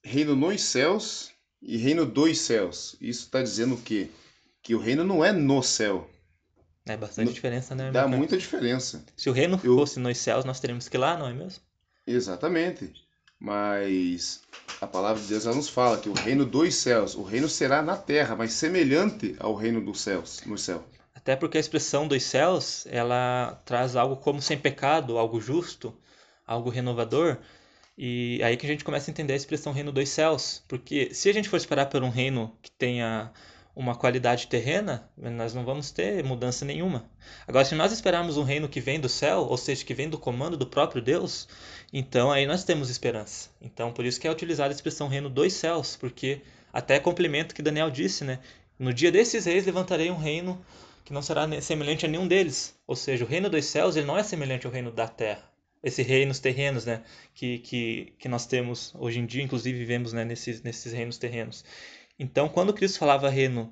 [0.04, 2.98] Reino nos céus e reino dos céus.
[3.00, 4.10] Isso está dizendo o quê?
[4.62, 6.10] Que o reino não é no céu.
[6.88, 8.18] É bastante No- diferença, né, Dá Carlos?
[8.18, 9.04] muita diferença.
[9.18, 11.64] Se o reino Eu- fosse nos céus, nós teríamos que ir lá, não é mesmo?
[12.06, 12.94] Exatamente.
[13.40, 14.42] Mas
[14.80, 17.82] a palavra de Deus ela nos fala que o reino dos céus, o reino será
[17.82, 20.84] na terra, mas semelhante ao reino dos céus, no céu.
[21.14, 25.94] Até porque a expressão dos céus, ela traz algo como sem pecado, algo justo,
[26.46, 27.38] algo renovador.
[27.98, 30.64] E aí que a gente começa a entender a expressão reino dos céus.
[30.68, 33.32] Porque se a gente for esperar por um reino que tenha
[33.76, 37.10] uma qualidade terrena, nós não vamos ter mudança nenhuma.
[37.46, 40.18] Agora, se nós esperarmos um reino que vem do céu, ou seja, que vem do
[40.18, 41.48] comando do próprio Deus,
[41.92, 43.50] então aí nós temos esperança.
[43.62, 47.56] Então, por isso que é utilizada a expressão reino dos céus, porque até complemento o
[47.56, 48.40] que Daniel disse, né?
[48.80, 50.64] No dia desses reis levantarei um reino
[51.04, 52.78] que não será semelhante a nenhum deles.
[52.88, 55.44] Ou seja, o reino dos céus ele não é semelhante ao reino da terra.
[55.84, 60.26] Esses reinos terrenos, né, que, que, que nós temos hoje em dia, inclusive vivemos né,
[60.26, 61.64] nesses, nesses reinos terrenos.
[62.18, 63.72] Então, quando Cristo falava reino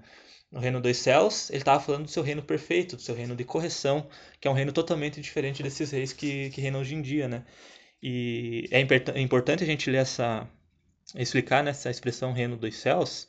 [0.52, 3.44] no reino dos céus, ele estava falando do seu reino perfeito, do seu reino de
[3.44, 4.08] correção,
[4.40, 7.44] que é um reino totalmente diferente desses reis que, que reinam hoje em dia, né?
[8.02, 10.48] E é importante a gente ler essa,
[11.16, 13.28] explicar nessa expressão reino dos céus,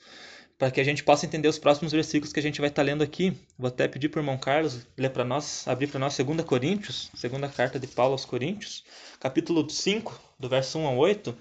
[0.59, 2.87] para que a gente possa entender os próximos versículos que a gente vai estar tá
[2.87, 3.37] lendo aqui.
[3.59, 7.11] Vou até pedir para o irmão Carlos ler para nós, abrir para nós 2 Coríntios,
[7.15, 8.85] segunda carta de Paulo aos Coríntios,
[9.19, 11.37] capítulo 5, do verso 1 ao 8,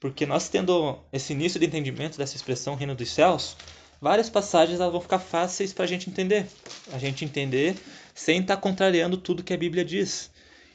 [0.00, 3.56] porque nós tendo esse início de entendimento dessa expressão reino dos céus,
[4.00, 6.46] várias passagens elas vão ficar fáceis para a gente entender.
[6.90, 7.76] A gente entender
[8.14, 10.30] sem estar tá contrariando tudo que a Bíblia diz.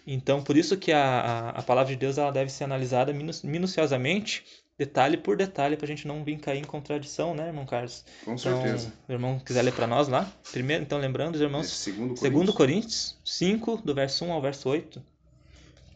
[0.05, 3.11] Então, por isso que a, a, a palavra de Deus ela deve ser analisada
[3.43, 4.45] minuciosamente,
[4.77, 8.05] detalhe por detalhe, para a gente não vir cair em contradição, né, irmão Carlos?
[8.23, 8.93] Com então, certeza.
[9.09, 10.31] O irmão quiser ler para nós lá.
[10.51, 12.19] Primeiro, então, lembrando, os irmãos, é segundo Coríntios.
[12.19, 15.01] segundo Coríntios 5, do verso 1 ao verso 8.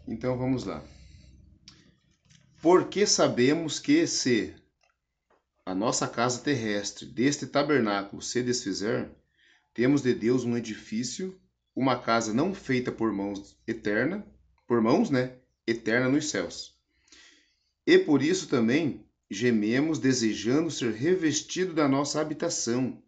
[0.08, 0.84] Então, vamos lá.
[2.62, 4.54] Porque sabemos que se
[5.66, 9.10] a nossa casa terrestre deste tabernáculo se desfizer,
[9.74, 11.40] temos de Deus um edifício,
[11.76, 14.26] uma casa não feita por mãos eterna,
[14.68, 16.78] por mãos, né, eterna nos céus.
[17.88, 23.02] E por isso também gememos desejando ser revestido da nossa habitação,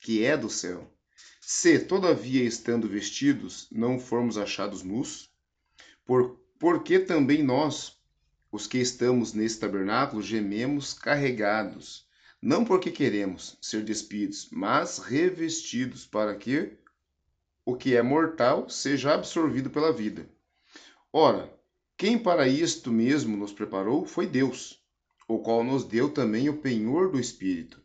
[0.00, 0.92] que é do céu.
[1.40, 5.32] Se, todavia, estando vestidos, não formos achados nus,
[6.04, 7.97] por, porque também nós,
[8.50, 12.06] os que estamos nesse tabernáculo, gememos carregados,
[12.40, 16.72] não porque queremos ser despidos, mas revestidos para que
[17.64, 20.28] o que é mortal seja absorvido pela vida.
[21.12, 21.52] Ora,
[21.96, 24.82] quem para isto mesmo nos preparou foi Deus,
[25.26, 27.82] o qual nos deu também o penhor do Espírito.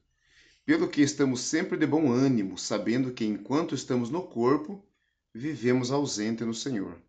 [0.65, 4.81] Pelo que estamos sempre de bom ânimo, sabendo que enquanto estamos no corpo,
[5.33, 7.01] vivemos ausente no Senhor.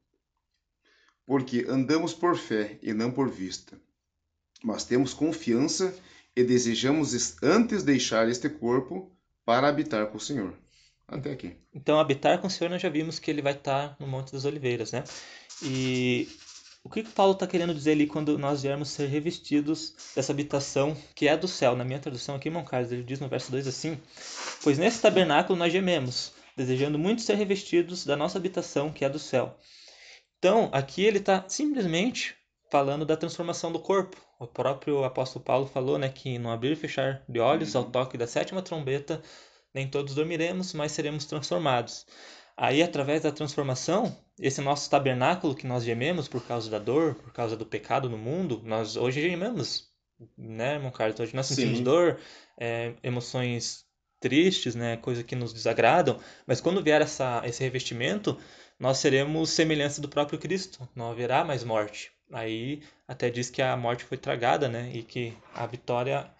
[1.26, 3.78] Porque andamos por fé e não por vista.
[4.62, 5.94] Mas temos confiança
[6.36, 9.10] e desejamos antes deixar este corpo
[9.44, 10.54] para habitar com o Senhor.
[11.06, 11.56] Até aqui.
[11.74, 14.44] Então, habitar com o Senhor, nós já vimos que ele vai estar no Monte das
[14.44, 15.04] Oliveiras, né?
[15.62, 16.28] E
[16.82, 20.96] o que, que Paulo está querendo dizer ali quando nós viermos ser revestidos dessa habitação
[21.14, 21.76] que é do céu?
[21.76, 23.98] Na minha tradução aqui, irmão Carlos, ele diz no verso 2 assim:
[24.62, 29.18] Pois nesse tabernáculo nós gememos, desejando muito ser revestidos da nossa habitação que é do
[29.18, 29.58] céu.
[30.44, 32.36] Então, aqui ele está simplesmente
[32.70, 34.14] falando da transformação do corpo.
[34.38, 38.18] O próprio apóstolo Paulo falou né, que no abrir e fechar de olhos, ao toque
[38.18, 39.22] da sétima trombeta,
[39.72, 42.04] nem todos dormiremos, mas seremos transformados.
[42.54, 47.32] Aí, através da transformação, esse nosso tabernáculo que nós gememos por causa da dor, por
[47.32, 49.88] causa do pecado no mundo, nós hoje gememos,
[50.36, 51.18] né, irmão Carlos?
[51.18, 51.84] Hoje nós sentimos Sim.
[51.84, 52.18] dor,
[52.60, 53.86] é, emoções
[54.20, 58.38] tristes, né, coisas que nos desagradam, mas quando vier essa, esse revestimento,
[58.84, 62.12] nós seremos semelhança do próprio Cristo, não haverá mais morte.
[62.30, 64.90] Aí até diz que a morte foi tragada, né?
[64.92, 66.30] E que a vitória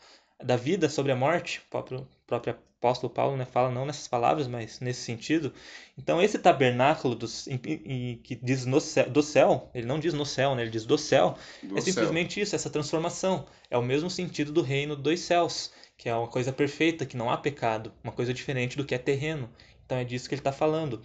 [0.42, 4.46] da vida sobre a morte, o próprio, próprio apóstolo Paulo né, fala não nessas palavras,
[4.46, 5.54] mas nesse sentido.
[5.96, 10.12] Então esse tabernáculo dos, em, em, que diz no céu, do céu, ele não diz
[10.12, 12.42] no céu, né, ele diz do céu, do é simplesmente céu.
[12.42, 13.46] isso, essa transformação.
[13.70, 17.30] É o mesmo sentido do reino dos céus, que é uma coisa perfeita, que não
[17.30, 19.48] há pecado, uma coisa diferente do que é terreno.
[19.84, 21.00] Então é disso que ele está falando.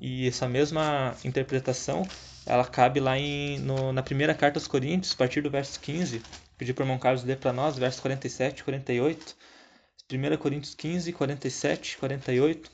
[0.00, 2.06] E essa mesma interpretação
[2.48, 6.22] ela cabe lá em, no, na primeira carta aos Coríntios, a partir do verso 15.
[6.56, 9.36] Pedi para o irmão Carlos ler para nós, versos 47 e 48.
[10.10, 12.70] 1 Coríntios 15, 47, 48.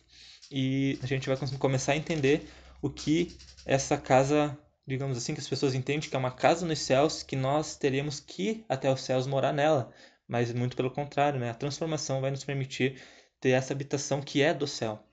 [0.50, 2.48] E a gente vai começar a entender
[2.80, 3.36] o que
[3.66, 7.34] essa casa, digamos assim, que as pessoas entendem que é uma casa nos céus, que
[7.34, 9.90] nós teremos que ir até os céus morar nela.
[10.28, 11.50] Mas muito pelo contrário, né?
[11.50, 13.02] a transformação vai nos permitir
[13.40, 15.04] ter essa habitação que é do céu.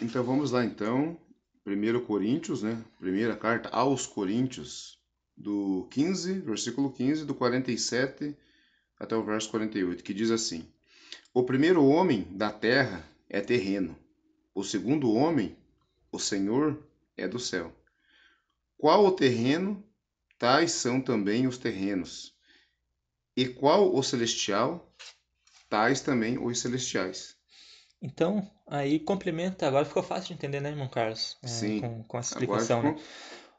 [0.00, 1.18] Então vamos lá então
[1.66, 2.82] 1 Coríntios, né?
[2.98, 4.98] Primeira carta aos Coríntios,
[5.36, 8.36] do 15, versículo 15, do 47
[8.98, 10.66] até o verso 48, que diz assim:
[11.32, 13.96] O primeiro homem da terra é terreno,
[14.54, 15.56] o segundo homem,
[16.10, 16.82] o Senhor,
[17.16, 17.74] é do céu.
[18.76, 19.84] Qual o terreno,
[20.38, 22.34] tais são também os terrenos.
[23.36, 24.92] E qual o celestial,
[25.70, 27.36] tais também os celestiais.
[28.02, 31.38] Então, aí complementa, agora ficou fácil de entender, né, irmão Carlos?
[31.42, 31.80] É, Sim.
[31.80, 32.96] Com, com essa explicação, né?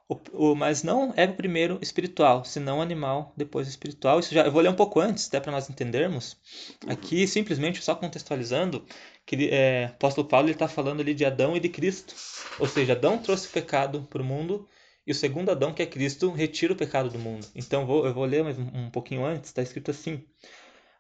[0.10, 4.20] O, o, mas não é o primeiro espiritual, senão animal, depois espiritual.
[4.20, 6.38] Isso já eu vou ler um pouco antes, até para nós entendermos.
[6.88, 8.86] Aqui, simplesmente, só contextualizando,
[9.26, 12.14] que é, apóstolo Paulo está falando ali de Adão e de Cristo.
[12.60, 14.68] Ou seja, Adão trouxe o pecado para o mundo
[15.08, 17.48] e o segundo Adão, que é Cristo, retira o pecado do mundo.
[17.56, 20.24] Então vou, eu vou ler mais um, um pouquinho antes, está escrito assim.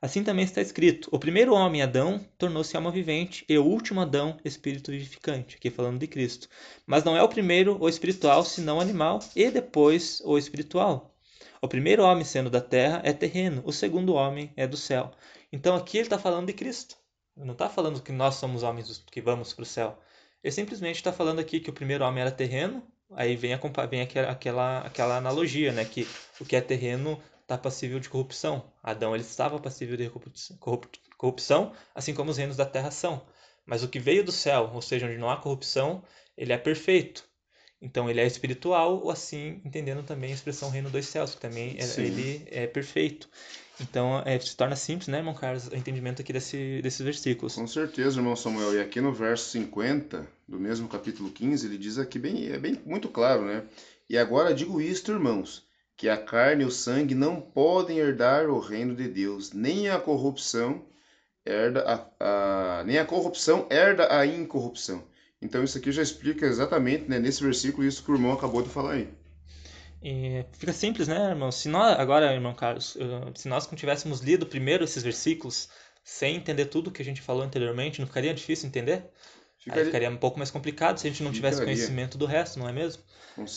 [0.03, 4.35] Assim também está escrito: o primeiro homem, Adão, tornou-se alma vivente, e o último Adão,
[4.43, 5.55] espírito vivificante.
[5.55, 6.49] Aqui falando de Cristo.
[6.85, 11.15] Mas não é o primeiro o espiritual, senão animal, e depois o espiritual.
[11.61, 15.09] O primeiro homem, sendo da terra, é terreno, o segundo homem é do céu.
[15.53, 16.97] Então aqui ele está falando de Cristo.
[17.37, 19.97] Não está falando que nós somos homens que vamos para o céu.
[20.43, 24.01] Ele simplesmente está falando aqui que o primeiro homem era terreno, aí vem, a, vem
[24.01, 25.85] aquela, aquela, aquela analogia, né?
[25.85, 26.05] Que
[26.41, 28.63] o que é terreno está passível de corrupção.
[28.81, 30.11] Adão ele estava passível de
[31.17, 33.25] corrupção, assim como os reinos da terra são.
[33.65, 36.03] Mas o que veio do céu, ou seja, onde não há corrupção,
[36.37, 37.23] ele é perfeito.
[37.81, 41.77] Então ele é espiritual, ou assim entendendo também a expressão reino dos céus, que também
[41.77, 43.29] é, ele é perfeito.
[43.79, 47.55] Então é, se torna simples, né, irmão Carlos, o entendimento aqui desse, desses versículos.
[47.55, 48.75] Com certeza, irmão Samuel.
[48.75, 52.81] E aqui no verso 50 do mesmo capítulo 15, ele diz aqui bem, é bem
[52.85, 53.65] muito claro, né?
[54.09, 58.59] E agora digo isto, irmãos, que a carne e o sangue não podem herdar o
[58.59, 60.85] reino de Deus, nem a corrupção
[61.45, 65.03] herda a, a nem a corrupção herda a incorrupção.
[65.41, 68.69] Então isso aqui já explica exatamente, né, nesse versículo, isso que o irmão acabou de
[68.69, 69.09] falar aí.
[70.01, 71.51] E fica simples, né, irmão?
[71.51, 72.97] Se nós, agora, irmão Carlos,
[73.35, 75.69] se nós não tivéssemos lido primeiro esses versículos,
[76.03, 79.05] sem entender tudo que a gente falou anteriormente, não ficaria difícil entender?
[79.63, 81.73] Ficaria, Aí ficaria um pouco mais complicado se a gente não tivesse ficaria.
[81.73, 83.01] conhecimento do resto, não é mesmo?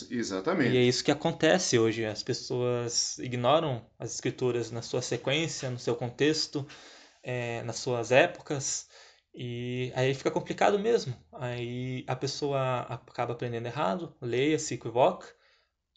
[0.09, 0.73] Exatamente.
[0.73, 2.05] E é isso que acontece hoje.
[2.05, 6.65] As pessoas ignoram as escrituras na sua sequência, no seu contexto,
[7.21, 8.87] é, nas suas épocas,
[9.35, 11.13] e aí fica complicado mesmo.
[11.33, 15.27] Aí a pessoa acaba aprendendo errado, leia, se equivoca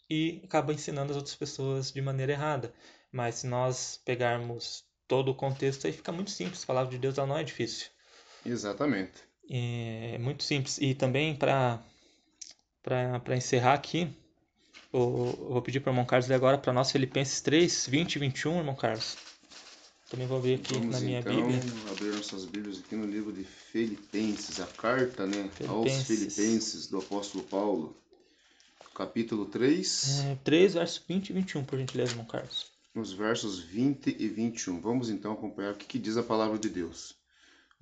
[0.09, 2.73] e acaba ensinando as outras pessoas de maneira errada.
[3.13, 6.63] Mas se nós pegarmos todo o contexto, aí fica muito simples.
[6.63, 7.87] A palavra de Deus não é difícil.
[8.45, 9.30] Exatamente.
[9.53, 10.77] É muito simples.
[10.77, 11.83] E também para
[13.35, 14.07] encerrar aqui,
[14.93, 18.19] eu vou pedir para o irmão Carlos ler agora para nós Filipenses 3, 20 e
[18.19, 19.17] 21, irmão Carlos.
[20.09, 21.61] Também vou ver aqui Vamos, na minha então, Bíblia.
[21.89, 25.69] abrir nossas Bíblias aqui no livro de Filipenses, a carta né, Filipenses.
[25.69, 27.97] aos Filipenses do apóstolo Paulo.
[28.93, 30.25] Capítulo 3.
[30.25, 32.71] É, 3, versos 20 e 21, por gentileza, irmão Carlos.
[32.93, 34.81] Nos versos 20 e 21.
[34.81, 37.15] Vamos então acompanhar o que, que diz a palavra de Deus.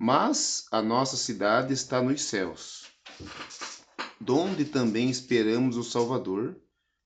[0.02, 2.86] Mas a nossa cidade está nos céus,
[4.18, 6.56] donde também esperamos o Salvador,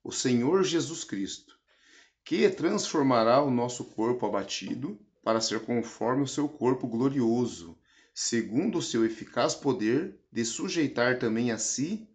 [0.04, 1.56] o Senhor Jesus Cristo,
[2.24, 7.76] que transformará o nosso corpo abatido para ser conforme o seu corpo glorioso,
[8.14, 12.08] segundo o seu eficaz poder de sujeitar também a si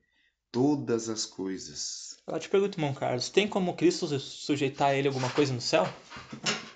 [0.50, 2.16] todas as coisas.
[2.26, 5.86] Eu te pergunto, irmão Carlos, tem como Cristo sujeitar a ele alguma coisa no céu?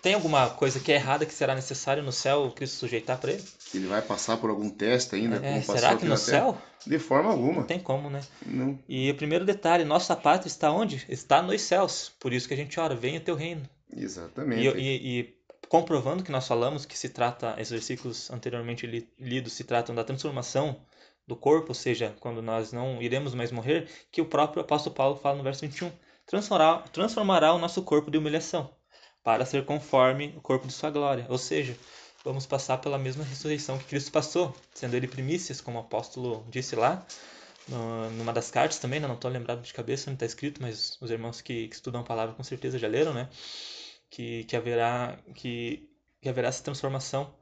[0.04, 3.44] Tem alguma coisa que é errada que será necessário no céu Cristo sujeitar para ele?
[3.74, 5.38] Ele vai passar por algum teste ainda?
[5.38, 6.58] É, será que no céu?
[6.86, 7.62] De forma alguma.
[7.62, 8.20] Não tem como, né?
[8.46, 8.78] Não.
[8.88, 11.06] E o primeiro detalhe, nossa pátria está onde?
[11.08, 12.12] Está nos céus.
[12.20, 13.63] Por isso que a gente ora, venha o teu reino.
[13.96, 14.78] Exatamente.
[14.78, 15.38] E, e, e
[15.70, 18.86] comprovando que nós falamos que se trata, esses versículos anteriormente
[19.18, 20.82] lidos se tratam da transformação
[21.26, 25.16] do corpo, ou seja, quando nós não iremos mais morrer, que o próprio apóstolo Paulo
[25.16, 25.89] fala no verso 21,
[26.26, 28.70] transformará, transformará o nosso corpo de humilhação,
[29.24, 31.26] para ser conforme o corpo de sua glória.
[31.30, 31.78] Ou seja,
[32.24, 36.76] vamos passar pela mesma ressurreição que Cristo passou, sendo ele primícias, como o apóstolo disse
[36.76, 37.06] lá,
[38.18, 39.08] numa das cartas também, né?
[39.08, 42.04] não estou lembrado de cabeça onde está escrito, mas os irmãos que, que, estudam a
[42.04, 43.30] palavra com certeza já leram, né?
[44.10, 45.90] que, que, haverá, que,
[46.22, 47.34] que haverá essa transformação.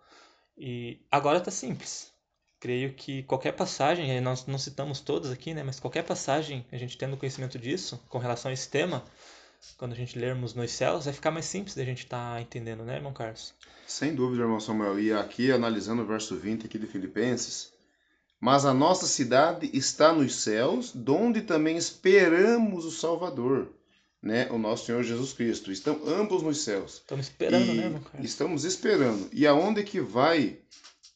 [0.57, 2.11] E agora está simples.
[2.59, 6.95] Creio que qualquer passagem, nós não citamos todas aqui, né, mas qualquer passagem, a gente
[6.95, 9.03] tendo conhecimento disso, com relação a esse tema,
[9.77, 12.83] quando a gente lermos nos céus, vai ficar mais simples da gente estar tá entendendo,
[12.83, 13.53] né, irmão Carlos?
[13.87, 14.99] Sem dúvida, irmão Samuel.
[14.99, 17.71] E aqui, analisando o verso 20 aqui de Filipenses,
[18.39, 23.69] mas a nossa cidade está nos céus, donde também esperamos o Salvador,
[24.21, 25.71] né, o nosso Senhor Jesus Cristo.
[25.71, 26.95] Estão ambos nos céus.
[26.95, 28.23] Estamos esperando, e né, meu cara?
[28.23, 29.29] Estamos esperando.
[29.31, 30.57] E aonde que vai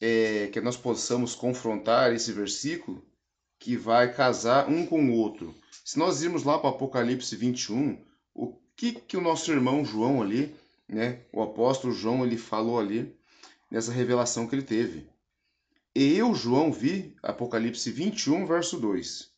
[0.00, 3.04] é, que nós possamos confrontar esse versículo
[3.58, 5.54] que vai casar um com o outro?
[5.84, 7.98] Se nós irmos lá para Apocalipse 21,
[8.36, 10.54] o que que o nosso irmão João ali,
[10.86, 13.16] né, o apóstolo João, ele falou ali
[13.70, 15.08] nessa revelação que ele teve?
[15.94, 19.30] E eu, João, vi, Apocalipse 21, verso 2.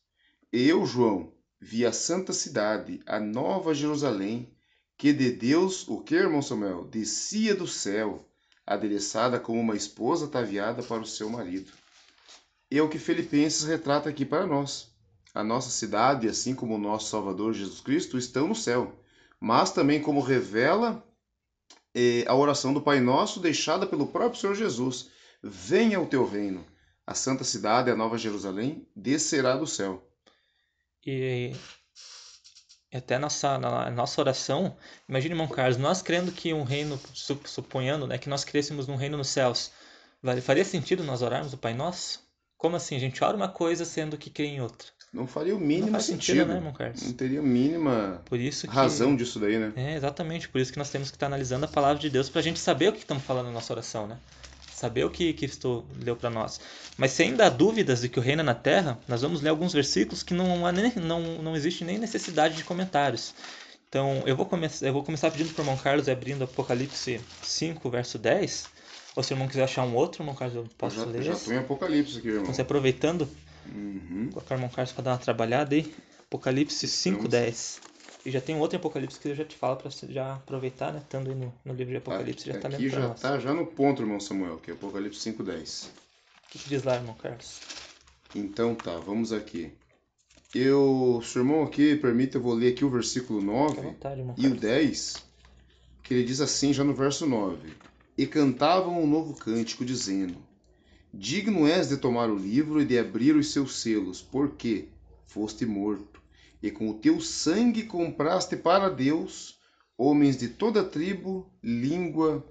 [0.51, 4.53] Eu, João, vi a santa cidade, a nova Jerusalém,
[4.97, 6.83] que de Deus, o que, irmão Samuel?
[6.83, 8.27] Descia do céu,
[8.67, 11.71] adereçada como uma esposa ataviada para o seu marido.
[12.69, 14.88] E é o que Filipenses retrata aqui para nós.
[15.33, 18.99] A nossa cidade, assim como o nosso Salvador Jesus Cristo, estão no céu,
[19.39, 21.03] mas também como revela
[21.93, 25.09] eh, a oração do Pai Nosso deixada pelo próprio Senhor Jesus.
[25.41, 26.65] Venha o teu reino.
[27.05, 30.07] A santa cidade, a nova Jerusalém, descerá do céu.
[32.91, 34.75] E até nossa, na nossa oração,
[35.07, 39.17] imagine, irmão Carlos, nós crendo que um reino, suponhando né, que nós crescemos num reino
[39.17, 39.71] nos céus,
[40.43, 42.27] faria sentido nós orarmos o Pai Nosso?
[42.57, 42.95] Como assim?
[42.95, 44.87] A gente ora uma coisa sendo que crê em outra.
[45.11, 46.93] Não faria o mínimo não sentido, sentido, né?
[47.01, 48.75] Não teria a mínima por isso que...
[48.75, 49.73] razão disso daí, né?
[49.75, 50.47] É, exatamente.
[50.47, 52.59] Por isso que nós temos que estar analisando a palavra de Deus para a gente
[52.59, 54.17] saber o que estamos falando na nossa oração, né?
[54.79, 56.59] saber o que Cristo leu para nós.
[56.97, 59.49] Mas se ainda há dúvidas de que o reino é na terra, nós vamos ler
[59.49, 63.33] alguns versículos que não, há nem, não, não existe nem necessidade de comentários.
[63.89, 67.89] Então, eu vou, começar, eu vou começar pedindo para o irmão Carlos abrindo Apocalipse 5,
[67.89, 68.67] verso 10.
[69.15, 71.23] Ou se o irmão quiser achar um outro, irmão Carlos, eu posso eu já, ler.
[71.23, 72.45] Já estou em Apocalipse aqui, irmão.
[72.45, 73.27] Você aproveitando,
[73.73, 74.29] Uhum.
[74.31, 75.93] colocar o irmão Carlos para dar uma trabalhada aí.
[76.27, 77.81] Apocalipse 5, Estamos- 10.
[78.25, 80.91] E já tem um outro Apocalipse que eu já te falo para você já aproveitar,
[80.91, 80.99] né?
[80.99, 83.15] Estando aí no, no livro de Apocalipse, já está aqui lendo já nós.
[83.17, 85.85] está já no ponto, irmão Samuel, que é Apocalipse 5.10.
[85.85, 87.59] O que, que diz lá, irmão Carlos?
[88.35, 89.71] Então tá, vamos aqui.
[90.53, 93.81] Eu, se o irmão aqui permite, eu vou ler aqui o versículo Fique à 9
[93.81, 94.59] vontade, e o Carlos.
[94.59, 95.23] 10,
[96.03, 97.69] que ele diz assim já no verso 9:
[98.17, 100.37] E cantavam um novo cântico, dizendo:
[101.13, 104.89] Digno és de tomar o livro e de abrir os seus selos, porque
[105.25, 106.21] foste morto,
[106.61, 109.59] e com o teu sangue compraste para Deus
[109.97, 112.45] homens de toda tribo, língua,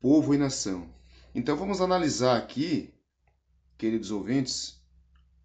[0.00, 0.88] povo e nação.
[1.34, 2.92] Então vamos analisar aqui,
[3.78, 4.80] queridos ouvintes,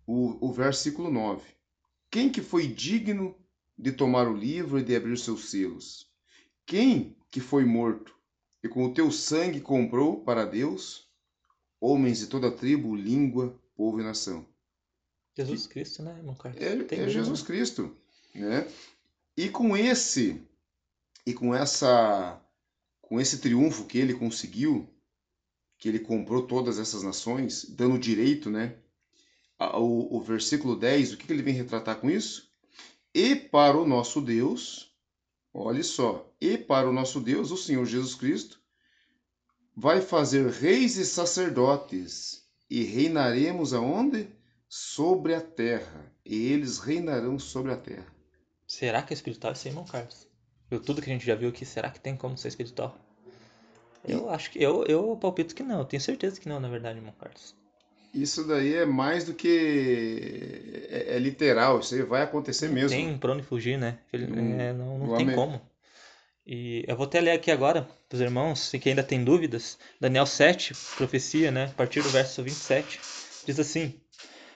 [0.05, 1.41] o, o versículo 9.
[2.11, 3.35] Quem que foi digno
[3.77, 6.07] de tomar o livro e de abrir seus selos?
[6.65, 8.13] Quem que foi morto
[8.61, 11.08] e com o teu sangue comprou para Deus
[11.79, 14.45] homens de toda tribo, língua, povo e nação?
[15.35, 16.61] Jesus Cristo, né, irmão Carlos?
[16.61, 17.47] É, Tem é Jesus né?
[17.47, 17.95] Cristo,
[18.35, 18.67] né?
[19.37, 20.41] E com esse
[21.25, 22.41] e com essa
[23.01, 24.87] com esse triunfo que ele conseguiu,
[25.77, 28.75] que ele comprou todas essas nações, dando direito, né?
[29.59, 32.51] O, o versículo 10, o que que ele vem retratar com isso?
[33.13, 34.93] E para o nosso Deus,
[35.53, 38.58] olhe só, e para o nosso Deus, o Senhor Jesus Cristo,
[39.79, 44.27] vai fazer reis e sacerdotes, e reinaremos aonde?
[44.71, 48.05] Sobre a terra, e eles reinarão sobre a terra.
[48.67, 50.27] Será que é espiritual isso aí, irmão Carlos?
[50.69, 52.95] Eu, tudo que a gente já viu aqui, será que tem como ser espiritual?
[54.07, 54.61] Eu acho que.
[54.63, 57.55] Eu, eu palpito que não, eu tenho certeza que não, na verdade, irmão Carlos.
[58.13, 62.89] Isso daí é mais do que é, é literal, isso aí vai acontecer Não mesmo.
[62.89, 63.99] tem pra onde fugir, né?
[64.13, 65.59] Ele- Não- é, não não tem como.
[66.45, 69.77] E eu vou até ler aqui agora, para os irmãos, que ainda tem dúvidas.
[70.01, 71.65] Daniel 7, profecia, né?
[71.65, 72.99] A partir do verso 27,
[73.45, 73.93] diz assim: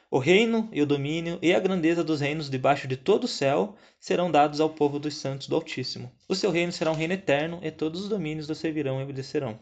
[0.09, 3.75] O reino e o domínio e a grandeza dos reinos debaixo de todo o céu
[3.99, 6.11] serão dados ao povo dos santos do Altíssimo.
[6.27, 9.59] O seu reino será um reino eterno e todos os domínios o servirão e obedecerão.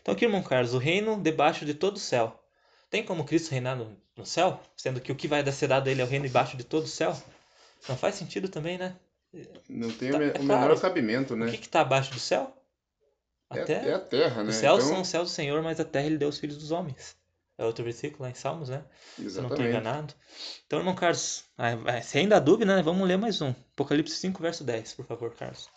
[0.00, 2.38] Então, aqui, irmão Carlos, o reino debaixo de todo o céu.
[2.90, 4.60] Tem como Cristo reinar no, no céu?
[4.76, 6.84] Sendo que o que vai ser dado a ele é o reino debaixo de todo
[6.84, 7.16] o céu?
[7.88, 8.96] Não faz sentido também, né?
[9.68, 10.62] Não tem Tá, o, me- é o claro.
[10.62, 11.46] menor cabimento, O né?
[11.50, 12.54] que está abaixo do céu?
[13.60, 13.88] É, terra.
[13.88, 14.50] é a terra, né?
[14.50, 16.56] Os céus Então, são os céus do Senhor, mas a terra ele deu aos filhos
[16.58, 17.16] dos homens.
[17.58, 18.82] É outro versículo lá em Salmos, né?
[19.16, 19.68] Se eu não estou exatamente.
[19.68, 20.14] enganado.
[20.66, 22.82] Então, irmão Carlos, ah, ah, se ainda há dúvida, né?
[22.82, 23.50] Vamos ler mais um.
[23.50, 25.68] Apocalipse 5, verso 10, por favor, Carlos.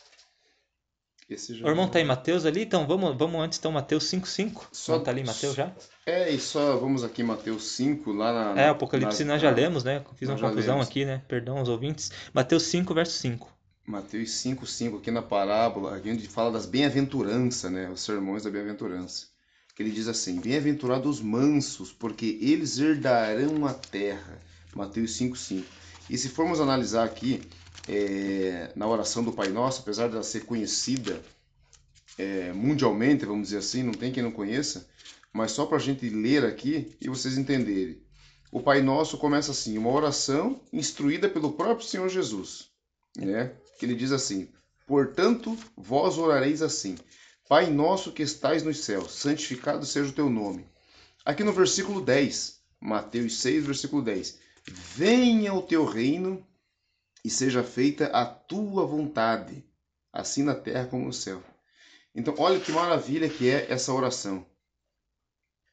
[1.28, 4.28] Esse já O irmão tá em Mateus ali, então vamos, vamos antes, então, Mateus 5,
[4.28, 4.70] 5.
[4.72, 5.72] Só- Não tá ali Mateus já?
[6.06, 8.62] É, e só vamos aqui em Mateus 5, lá na.
[8.62, 10.04] É, Apocalipse na- nós já na- lemos, né?
[10.18, 10.88] Fiz uma confusão lemos.
[10.88, 11.24] aqui, né?
[11.28, 12.12] Perdão aos ouvintes.
[12.32, 13.52] Mateus 5, verso 5.
[13.86, 17.90] Mateus 5, 5, aqui na parábola, aqui onde fala das bem-aventuranças, né?
[17.90, 19.28] Os sermões da bem-aventurança.
[19.76, 24.42] Que ele diz assim: Bem-aventurados os mansos, porque eles herdarão a terra.
[24.76, 25.68] Mateus 5, 5.
[26.10, 27.42] E se formos analisar aqui,
[27.88, 31.22] é, na oração do Pai Nosso, apesar dela ser conhecida
[32.18, 34.88] é, mundialmente, vamos dizer assim, não tem quem não conheça,
[35.32, 38.02] mas só para a gente ler aqui e vocês entenderem.
[38.52, 42.70] O Pai Nosso começa assim, uma oração instruída pelo próprio Senhor Jesus,
[43.18, 43.54] né?
[43.78, 44.50] Que ele diz assim:
[44.88, 46.96] Portanto, vós orareis assim:
[47.48, 50.68] Pai nosso que estais nos céus, santificado seja o teu nome.
[51.24, 54.40] Aqui no versículo 10, Mateus 6, versículo 10.
[54.68, 56.46] Venha o teu reino
[57.24, 59.64] e seja feita a tua vontade,
[60.14, 61.44] assim na terra como no céu.
[62.14, 64.46] Então, olha que maravilha que é essa oração.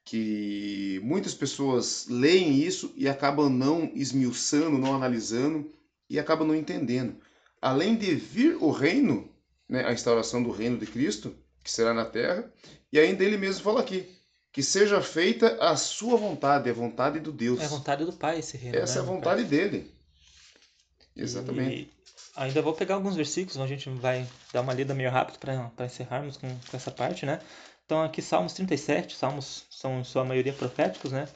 [0.04, 5.70] Que muitas pessoas leem isso e acabam não esmiuçando, não analisando
[6.08, 7.16] e acabam não entendendo.
[7.62, 9.30] Além de vir o reino,
[9.68, 11.32] né, a instauração do reino de Cristo,
[11.62, 12.52] que será na terra,
[12.92, 14.08] e ainda ele mesmo fala aqui,
[14.50, 17.60] que seja feita a sua vontade, a vontade do Deus.
[17.60, 18.76] É a vontade do Pai esse reino.
[18.76, 19.90] Essa né, é a irmão vontade dele.
[21.16, 21.82] Exatamente.
[21.82, 21.90] E
[22.34, 26.36] ainda vou pegar alguns versículos, a gente vai dar uma lida meio rápido para encerrarmos
[26.36, 27.40] com, com essa parte, né?
[27.86, 31.28] Então aqui Salmos 37, Salmos são em sua maioria proféticos, né?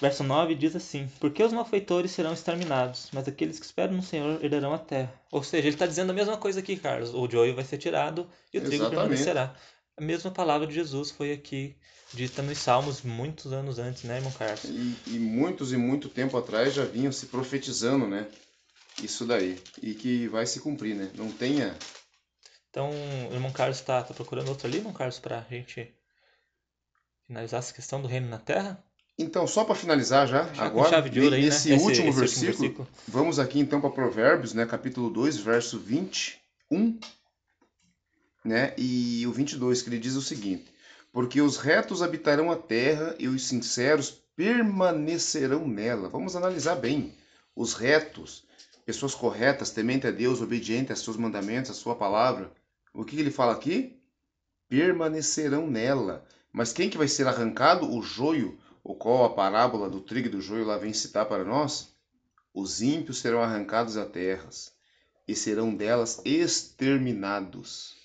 [0.00, 4.44] Verso 9 diz assim: Porque os malfeitores serão exterminados, mas aqueles que esperam no Senhor
[4.44, 5.12] herdarão a terra.
[5.30, 7.14] Ou seja, ele está dizendo a mesma coisa aqui, Carlos.
[7.14, 9.00] O joio vai ser tirado e o trigo Exatamente.
[9.00, 9.54] permanecerá.
[9.96, 11.76] A mesma palavra de Jesus foi aqui
[12.12, 14.64] dita nos Salmos muitos anos antes, né, irmão Carlos?
[14.64, 18.28] E, e muitos e muito tempo atrás já vinham se profetizando, né?
[19.02, 19.58] Isso daí.
[19.82, 21.10] E que vai se cumprir, né?
[21.14, 21.74] Não tenha.
[22.70, 22.90] Então,
[23.30, 25.94] o irmão Carlos está tá procurando outro ali, irmão Carlos, para a gente
[27.26, 28.85] finalizar essa questão do reino na terra?
[29.18, 30.88] Então, só para finalizar já, Já agora,
[31.36, 31.48] aí, né?
[31.48, 32.88] Esse- último esse versículo, versículo.
[33.08, 36.98] vamos aqui então para Provérbios, né, capítulo 2, verso 21,
[38.44, 40.66] né, e o 22, que ele diz o seguinte:
[41.12, 46.10] Porque os retos habitarão a terra e os sinceros permanecerão nela.
[46.10, 47.14] Vamos analisar bem.
[47.54, 48.44] Os retos,
[48.84, 52.52] pessoas corretas, temente a Deus, obedientes aos seus mandamentos, à sua palavra.
[52.92, 53.98] O que ele fala aqui?
[54.68, 56.26] Permanecerão nela.
[56.52, 57.90] Mas quem que vai ser arrancado?
[57.90, 61.44] O joio, o qual a parábola do trigo e do joio lá vem citar para
[61.44, 61.92] nós?
[62.54, 64.72] Os ímpios serão arrancados a terras
[65.26, 67.96] e serão delas exterminados.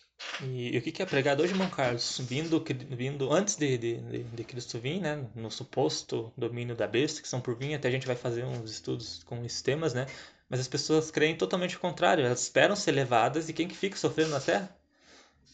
[0.41, 2.19] E, e o que que é pregado hoje, irmão Carlos?
[2.23, 5.23] Vindo, vindo antes de, de, de, Cristo vir, né?
[5.35, 8.71] No suposto domínio da besta, que são por vir, até a gente vai fazer uns
[8.71, 10.07] estudos com esses temas, né?
[10.49, 12.25] Mas as pessoas creem totalmente o contrário.
[12.25, 14.75] Elas esperam ser levadas e quem que fica sofrendo na terra?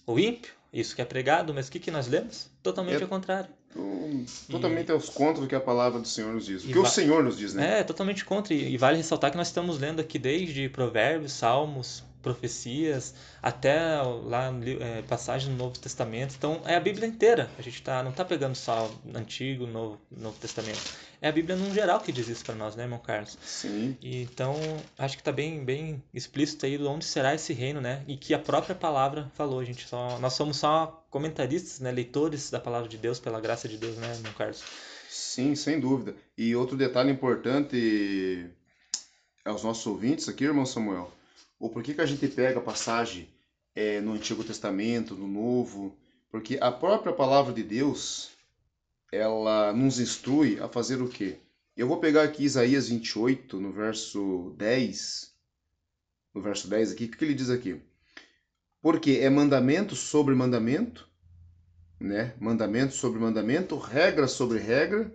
[0.05, 0.53] O ímpio.
[0.79, 2.51] Isso que é pregado, mas o que que nós lemos?
[2.61, 3.49] Totalmente É- ao contrário.
[3.75, 6.63] Então, totalmente aos contra do que a palavra do Senhor nos diz.
[6.63, 7.79] O E que o Senhor nos diz, né?
[7.79, 8.53] É, totalmente contra.
[8.53, 14.51] E e vale ressaltar que nós estamos lendo aqui desde Provérbios, Salmos, profecias, até lá
[14.79, 16.35] é, passagens no Novo Testamento.
[16.37, 17.49] Então é a Bíblia inteira.
[17.57, 20.79] A gente tá, não está pegando só Antigo, Novo, Novo Testamento.
[21.21, 23.37] É a Bíblia num geral que diz isso para nós, né, irmão Carlos?
[23.43, 23.97] Sim.
[24.01, 24.55] E, então
[24.97, 28.03] acho que está bem, bem explícito aí de onde será esse reino, né?
[28.07, 29.63] E que a própria palavra falou.
[29.65, 33.77] Gente só, nós somos só comentaristas, né, leitores da palavra de Deus pela graça de
[33.77, 34.63] Deus, né, irmão Carlos?
[35.09, 36.15] Sim, sem dúvida.
[36.37, 38.45] E outro detalhe importante
[39.43, 41.11] aos nossos ouvintes aqui, irmão Samuel,
[41.59, 43.27] o porquê que a gente pega a passagem
[43.73, 45.95] é, no Antigo Testamento, no Novo,
[46.29, 48.29] porque a própria palavra de Deus,
[49.11, 51.37] ela nos instrui a fazer o quê?
[51.75, 55.31] Eu vou pegar aqui Isaías 28, no verso 10,
[56.33, 57.79] no verso 10 aqui, o que ele diz aqui?
[58.81, 61.07] Porque é mandamento sobre mandamento,
[61.99, 62.33] né?
[62.39, 65.13] Mandamento sobre mandamento, regra sobre regra.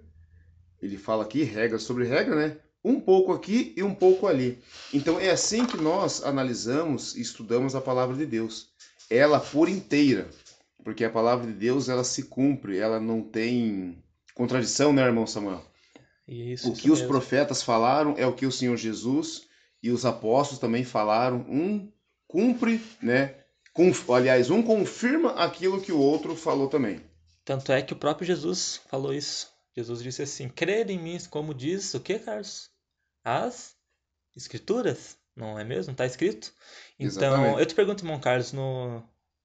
[0.80, 2.58] Ele fala aqui regra sobre regra, né?
[2.84, 4.62] Um pouco aqui e um pouco ali.
[4.92, 8.68] Então é assim que nós analisamos e estudamos a palavra de Deus.
[9.08, 10.28] Ela por inteira,
[10.84, 14.02] porque a palavra de Deus ela se cumpre, ela não tem
[14.34, 15.64] contradição, né, irmão Samuel?
[16.26, 17.08] Isso, O que os mesmo.
[17.08, 19.46] profetas falaram é o que o Senhor Jesus
[19.82, 21.44] e os apóstolos também falaram.
[21.48, 21.90] Um
[22.26, 23.34] cumpre, né?
[23.72, 27.00] Conf- aliás, um confirma aquilo que o outro falou também.
[27.44, 29.50] Tanto é que o próprio Jesus falou isso.
[29.76, 32.70] Jesus disse assim: crer em mim, como diz o que, Carlos?
[33.24, 33.74] As
[34.36, 35.92] Escrituras, não é mesmo?
[35.92, 36.52] Está escrito?
[36.98, 37.60] Então, Exatamente.
[37.60, 39.02] eu te pergunto, irmão Carlos, no,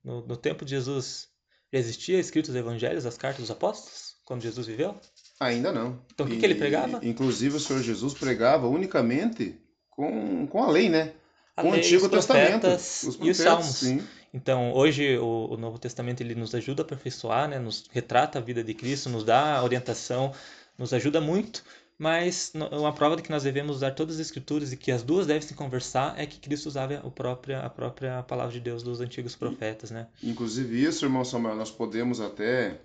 [0.08, 1.28] no, no tempo de Jesus,
[1.72, 4.96] já existia escritos os evangelhos, as cartas dos apóstolos, quando Jesus viveu?
[5.38, 6.02] Ainda não.
[6.14, 7.02] Então, o que que ele pregava?
[7.04, 11.12] Inclusive, o Senhor Jesus pregava unicamente com, com a lei, né?
[11.58, 12.62] A com lei, o Antigo os Testamento.
[12.62, 13.66] profetas Os e os profetas, salmos.
[13.66, 14.08] sim.
[14.34, 17.60] Então, hoje o, o Novo Testamento ele nos ajuda a aperfeiçoar, né?
[17.60, 20.32] Nos retrata a vida de Cristo, nos dá orientação,
[20.78, 21.64] nos ajuda muito,
[21.98, 25.26] mas uma prova de que nós devemos usar todas as escrituras e que as duas
[25.26, 29.02] devem se conversar é que Cristo usava a própria, a própria palavra de Deus dos
[29.02, 30.08] antigos profetas, né?
[30.22, 32.80] Inclusive, isso, irmão Samuel, nós podemos até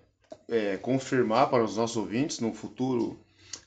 [0.49, 3.21] é, confirmar para os nossos ouvintes no futuro,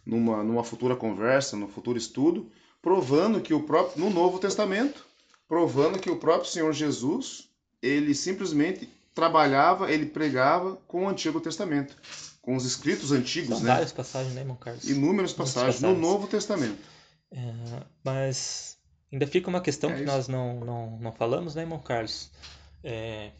[0.05, 5.05] numa, numa futura conversa, no futuro estudo, provando que o próprio, no Novo Testamento,
[5.47, 7.47] provando que o próprio Senhor Jesus,
[7.81, 11.95] ele simplesmente trabalhava, ele pregava com o Antigo Testamento,
[12.45, 13.73] com os escritos antigos, São né?
[13.73, 14.87] várias passagens, né, irmão Carlos?
[14.87, 15.99] Inúmeras passagens no passagens.
[15.99, 16.77] Novo Testamento.
[17.31, 17.53] É,
[18.03, 18.77] mas
[19.11, 20.11] ainda fica uma questão É que isso.
[20.11, 22.29] nós não, não, não falamos, né, irmão Carlos?
[22.83, 23.31] É,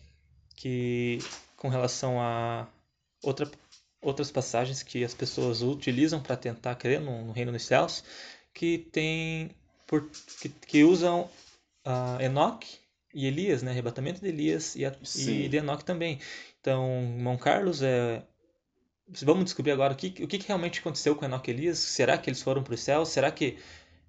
[0.56, 1.20] que
[1.56, 2.68] com relação a
[3.22, 3.50] outra,
[4.02, 8.04] outras passagens que as pessoas utilizam para tentar crer no, no reino dos céus,
[8.56, 9.52] que tem
[9.86, 10.10] por,
[10.42, 11.30] que, que usam
[11.86, 12.80] ah, Enoque
[13.14, 16.20] e Elias, né, arrebatamento de Elias e, a, e de Enoque também.
[16.60, 18.24] Então, irmão Carlos, é,
[19.24, 21.80] vamos descobrir agora o que, o que realmente aconteceu com Enoque e Elias.
[21.80, 23.06] Será que eles foram para o céu?
[23.06, 23.58] Será que,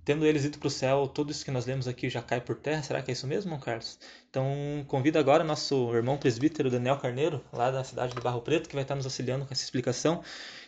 [0.04, 2.56] tendo eles ido para o céu, tudo isso que nós lemos aqui já cai por
[2.56, 2.82] terra?
[2.82, 3.98] Será que é isso mesmo, Carlos?
[4.30, 8.74] Então, convido agora nosso irmão presbítero Daniel Carneiro, lá da cidade de Barro Preto, que
[8.74, 10.22] vai estar nos auxiliando com essa explicação.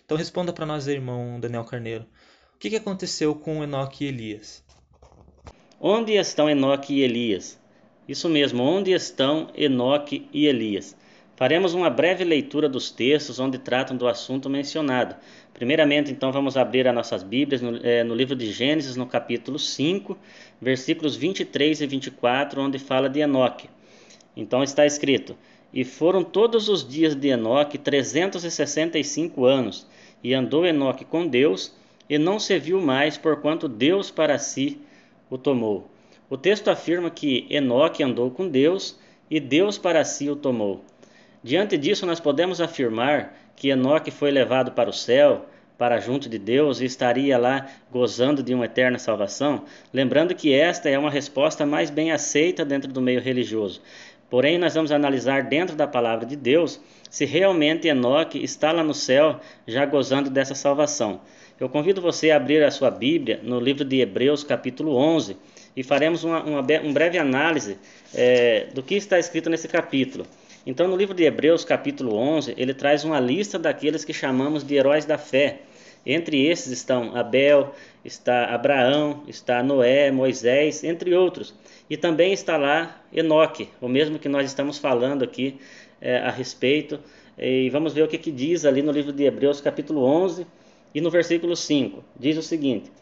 [0.04, 2.06] Então, responda para nós irmão Daniel Carneiro.
[2.54, 4.64] O que, que aconteceu com Enoque e Elias?
[5.80, 7.58] Onde estão Enoque e Elias?
[8.08, 10.96] Isso mesmo, onde estão Enoque e Elias?
[11.38, 15.14] Faremos uma breve leitura dos textos onde tratam do assunto mencionado.
[15.54, 19.56] Primeiramente, então, vamos abrir as nossas Bíblias no, eh, no livro de Gênesis, no capítulo
[19.56, 20.18] 5,
[20.60, 23.70] versículos 23 e 24, onde fala de Enoque.
[24.36, 25.36] Então está escrito:
[25.72, 29.86] E foram todos os dias de Enoque 365 anos,
[30.24, 31.72] e andou Enoque com Deus,
[32.10, 34.80] e não se viu mais, porquanto Deus para si
[35.30, 35.88] o tomou.
[36.28, 38.98] O texto afirma que Enoque andou com Deus
[39.30, 40.82] e Deus para si o tomou.
[41.48, 45.46] Diante disso, nós podemos afirmar que Enoque foi levado para o céu,
[45.78, 49.64] para junto de Deus e estaria lá gozando de uma eterna salvação?
[49.90, 53.80] Lembrando que esta é uma resposta mais bem aceita dentro do meio religioso.
[54.28, 58.92] Porém, nós vamos analisar dentro da palavra de Deus se realmente Enoque está lá no
[58.92, 61.22] céu já gozando dessa salvação.
[61.58, 65.34] Eu convido você a abrir a sua Bíblia no livro de Hebreus, capítulo 11,
[65.74, 67.78] e faremos uma, uma, uma breve análise
[68.14, 70.26] é, do que está escrito nesse capítulo.
[70.68, 74.74] Então, no livro de Hebreus, capítulo 11, ele traz uma lista daqueles que chamamos de
[74.74, 75.62] heróis da fé.
[76.04, 77.72] Entre esses estão Abel,
[78.04, 81.54] está Abraão, está Noé, Moisés, entre outros.
[81.88, 85.58] E também está lá Enoque, o mesmo que nós estamos falando aqui
[86.02, 87.00] é, a respeito.
[87.38, 90.46] E vamos ver o que, que diz ali no livro de Hebreus, capítulo 11
[90.94, 92.04] e no versículo 5.
[92.14, 92.92] Diz o seguinte: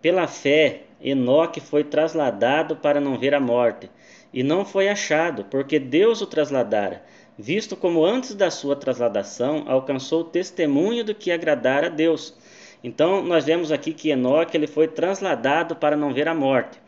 [0.00, 3.90] Pela fé, Enoque foi trasladado para não ver a morte,
[4.32, 7.02] e não foi achado, porque Deus o trasladara
[7.38, 12.34] visto como antes da sua trasladação alcançou o testemunho do que agradara a Deus.
[12.82, 16.78] Então, nós vemos aqui que Enoque ele foi trasladado para não ver a morte.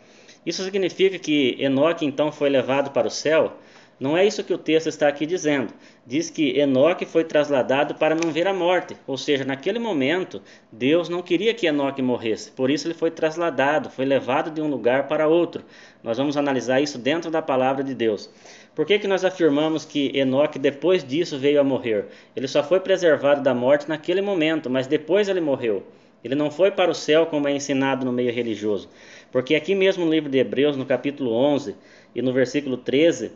[0.46, 3.54] Isso significa que Enoque então foi levado para o céu?
[4.00, 5.74] Não é isso que o texto está aqui dizendo.
[6.06, 10.40] Diz que Enoque foi trasladado para não ver a morte, ou seja, naquele momento
[10.70, 14.68] Deus não queria que Enoque morresse, por isso ele foi trasladado, foi levado de um
[14.68, 15.64] lugar para outro.
[16.00, 18.30] Nós vamos analisar isso dentro da palavra de Deus.
[18.72, 22.06] Por que, que nós afirmamos que Enoque depois disso veio a morrer?
[22.36, 25.84] Ele só foi preservado da morte naquele momento, mas depois ele morreu.
[26.22, 28.88] Ele não foi para o céu como é ensinado no meio religioso.
[29.32, 31.74] Porque aqui mesmo no livro de Hebreus, no capítulo 11
[32.14, 33.32] e no versículo 13,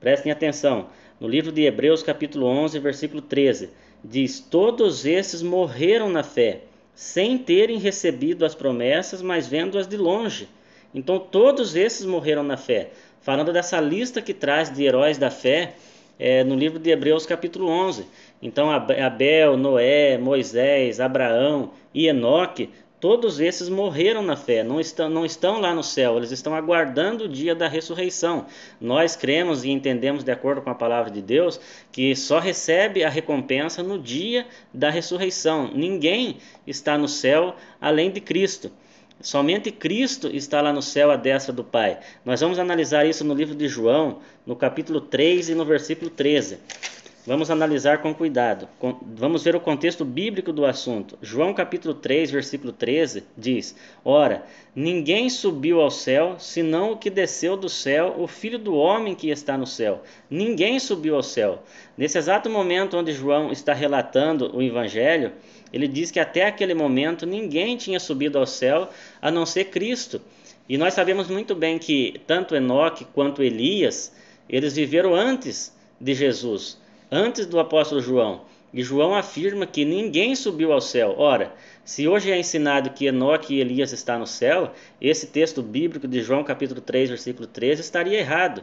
[0.00, 0.88] prestem atenção,
[1.20, 3.70] no livro de Hebreus, capítulo 11, versículo 13,
[4.04, 6.60] diz: Todos esses morreram na fé,
[6.94, 10.48] sem terem recebido as promessas, mas vendo-as de longe.
[10.94, 12.90] Então todos esses morreram na fé
[13.26, 15.74] falando dessa lista que traz de heróis da fé
[16.16, 18.06] é, no livro de Hebreus, capítulo 11.
[18.40, 22.70] Então, Abel, Noé, Moisés, Abraão e Enoque,
[23.00, 27.24] todos esses morreram na fé, não estão, não estão lá no céu, eles estão aguardando
[27.24, 28.46] o dia da ressurreição.
[28.80, 31.60] Nós cremos e entendemos, de acordo com a palavra de Deus,
[31.92, 35.70] que só recebe a recompensa no dia da ressurreição.
[35.74, 38.70] Ninguém está no céu além de Cristo.
[39.20, 41.98] Somente Cristo está lá no céu à destra do Pai.
[42.24, 46.58] Nós vamos analisar isso no livro de João, no capítulo 3 e no versículo 13.
[47.26, 48.68] Vamos analisar com cuidado.
[49.16, 51.18] Vamos ver o contexto bíblico do assunto.
[51.20, 53.74] João capítulo 3, versículo 13 diz:
[54.04, 54.46] Ora,
[54.76, 59.28] ninguém subiu ao céu, senão o que desceu do céu, o filho do homem que
[59.28, 60.04] está no céu.
[60.30, 61.64] Ninguém subiu ao céu.
[61.98, 65.32] Nesse exato momento onde João está relatando o evangelho,
[65.72, 68.88] ele diz que até aquele momento ninguém tinha subido ao céu
[69.20, 70.22] a não ser Cristo.
[70.68, 74.14] E nós sabemos muito bem que tanto Enoque quanto Elias,
[74.48, 76.78] eles viveram antes de Jesus,
[77.10, 78.42] antes do apóstolo João.
[78.72, 81.14] E João afirma que ninguém subiu ao céu.
[81.16, 81.54] Ora,
[81.84, 86.20] se hoje é ensinado que Enoque e Elias estão no céu, esse texto bíblico de
[86.20, 88.62] João capítulo 3, versículo 13 estaria errado.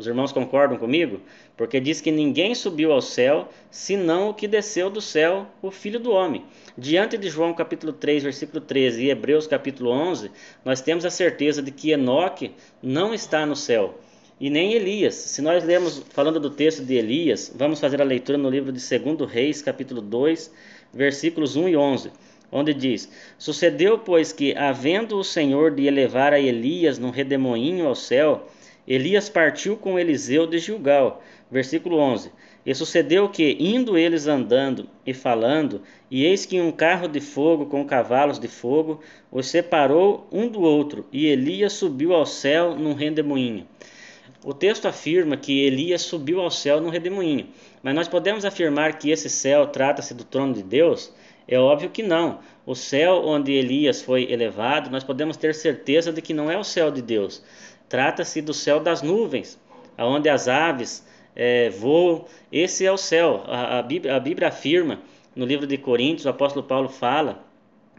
[0.00, 1.20] Os irmãos concordam comigo?
[1.56, 6.00] Porque diz que ninguém subiu ao céu, senão o que desceu do céu, o Filho
[6.00, 6.44] do Homem.
[6.76, 10.30] Diante de João capítulo 3, versículo 13 e Hebreus capítulo 11,
[10.64, 13.98] nós temos a certeza de que Enoque não está no céu.
[14.40, 15.14] E nem Elias.
[15.14, 18.98] Se nós lemos, falando do texto de Elias, vamos fazer a leitura no livro de
[18.98, 20.50] 2 Reis, capítulo 2,
[20.94, 22.10] versículos 1 e 11
[22.52, 27.94] onde diz: Sucedeu, pois, que, havendo o Senhor de elevar a Elias num redemoinho ao
[27.94, 28.48] céu,
[28.86, 31.22] Elias partiu com Eliseu de Gilgal.
[31.50, 32.30] Versículo 11.
[32.64, 37.66] E sucedeu que, indo eles andando e falando, e eis que um carro de fogo
[37.66, 39.00] com cavalos de fogo
[39.32, 43.66] os separou um do outro, e Elias subiu ao céu num redemoinho.
[44.42, 47.48] O texto afirma que Elias subiu ao céu num redemoinho,
[47.82, 51.12] mas nós podemos afirmar que esse céu trata-se do trono de Deus?
[51.46, 52.38] É óbvio que não.
[52.64, 56.64] O céu onde Elias foi elevado, nós podemos ter certeza de que não é o
[56.64, 57.42] céu de Deus.
[57.86, 59.58] Trata-se do céu das nuvens,
[59.98, 61.04] onde as aves
[61.36, 62.24] é, voam.
[62.50, 63.42] Esse é o céu.
[63.46, 65.00] A, a, Bíblia, a Bíblia afirma,
[65.36, 67.44] no livro de Coríntios, o apóstolo Paulo fala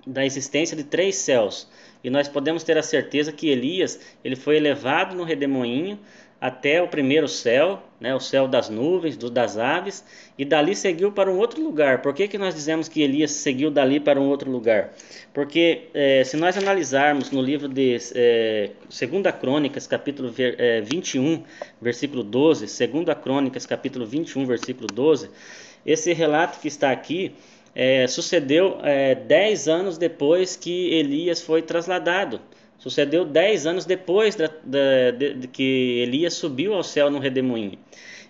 [0.08, 1.70] da existência de três céus.
[2.04, 6.00] E nós podemos ter a certeza que Elias ele foi elevado no redemoinho
[6.42, 10.04] até o primeiro céu, né, o céu das nuvens, do, das aves,
[10.36, 12.02] e dali seguiu para um outro lugar.
[12.02, 14.92] Por que, que nós dizemos que Elias seguiu dali para um outro lugar?
[15.36, 21.44] Porque é, se nós analisarmos no livro de é, 2 Crônicas, capítulo é, 21,
[21.80, 25.30] versículo 12, 2 Crônicas, capítulo 21, versículo 12,
[25.86, 27.36] esse relato que está aqui
[27.76, 32.42] é, sucedeu é, dez anos depois que Elias foi trasladado.
[32.82, 37.78] Sucedeu dez anos depois da, da, de, de, que Elias subiu ao céu no redemoinho.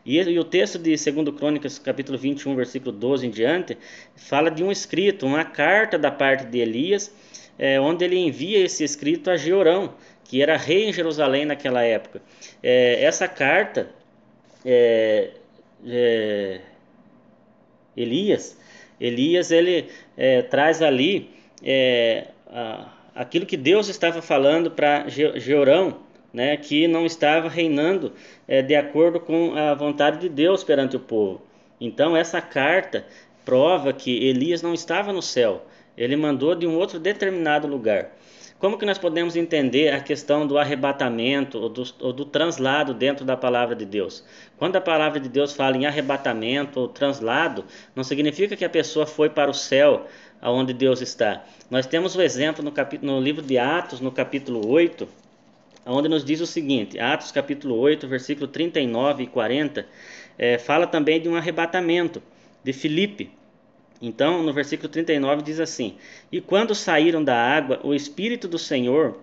[0.06, 3.78] E, e o texto de 2 Crônicas, capítulo 21, versículo 12 em diante,
[4.14, 7.16] fala de um escrito, uma carta da parte de Elias,
[7.58, 9.94] é, onde ele envia esse escrito a Georão,
[10.26, 12.22] que era rei em Jerusalém naquela época.
[12.62, 13.90] É, essa carta,
[14.66, 15.30] é,
[15.88, 16.60] é
[17.96, 18.58] Elias,
[19.00, 19.88] Elias ele
[20.18, 21.30] é, traz ali
[21.64, 25.98] é, a, aquilo que Deus estava falando para Georão,
[26.34, 28.14] né, que não estava reinando
[28.48, 31.42] é, de acordo com a vontade de Deus perante o povo.
[31.80, 33.06] Então essa carta
[33.44, 35.66] prova que Elias não estava no céu,
[35.98, 38.12] ele mandou de um outro determinado lugar.
[38.62, 43.26] Como que nós podemos entender a questão do arrebatamento ou do, ou do, translado dentro
[43.26, 44.24] da palavra de Deus?
[44.56, 49.08] Quando a palavra de Deus fala em arrebatamento ou translado, não significa que a pessoa
[49.08, 50.06] foi para o céu,
[50.42, 51.46] aonde Deus está.
[51.70, 55.08] Nós temos o exemplo no, capítulo, no livro de Atos, no capítulo 8,
[55.86, 59.86] onde nos diz o seguinte, Atos capítulo 8, versículo 39 e 40,
[60.38, 62.22] é, fala também de um arrebatamento
[62.64, 63.32] de Filipe.
[64.02, 65.96] Então, no versículo 39 diz assim:
[66.32, 69.20] E quando saíram da água, o Espírito do Senhor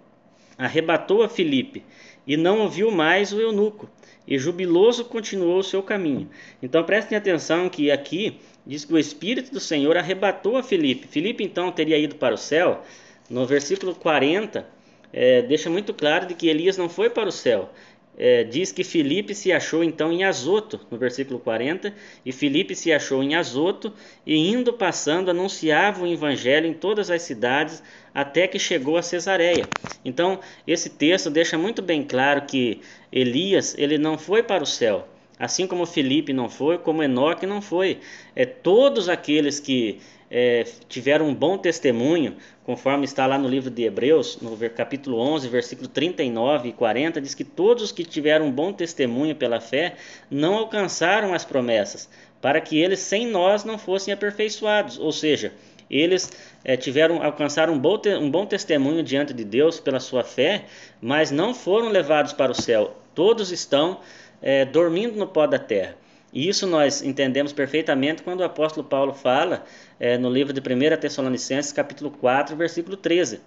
[0.57, 1.85] arrebatou a Filipe,
[2.27, 3.89] e não ouviu mais o eunuco,
[4.27, 6.29] e jubiloso continuou o seu caminho.
[6.63, 11.09] Então, prestem atenção que aqui diz que o Espírito do Senhor arrebatou a Filipe.
[11.09, 12.83] Filipe, então, teria ido para o céu.
[13.29, 14.67] No versículo 40,
[15.13, 17.71] é, deixa muito claro de que Elias não foi para o céu
[18.19, 21.95] é, diz que Filipe se achou então em Azoto, no versículo 40,
[22.27, 23.93] e Filipe se achou em Azoto,
[24.27, 27.81] e indo passando anunciava o evangelho em todas as cidades,
[28.13, 29.69] até que chegou a Cesareia.
[30.05, 32.81] Então, esse texto deixa muito bem claro que
[33.13, 35.07] Elias, ele não foi para o céu,
[35.39, 37.99] assim como Filipe não foi, como Enoque não foi.
[38.35, 43.85] É, todos aqueles que é, tiveram um bom testemunho, conforme está lá no livro de
[43.85, 48.53] Hebreus, no capítulo 11, versículo 39 e 40, diz que todos os que tiveram um
[48.53, 49.95] bom testemunho pela fé
[50.31, 52.09] não alcançaram as promessas,
[52.41, 55.53] para que eles sem nós não fossem aperfeiçoados, ou seja,
[55.91, 56.31] eles
[56.63, 60.65] é, tiveram alcançaram um bom, um bom testemunho diante de Deus pela sua fé,
[61.01, 62.95] mas não foram levados para o céu.
[63.15, 64.01] Todos estão
[64.43, 65.97] é, dormindo no pó da terra.
[66.33, 69.65] E isso nós entendemos perfeitamente quando o apóstolo Paulo fala
[69.99, 73.41] é, no livro de 1 Tessalonicenses, capítulo 4, versículo 13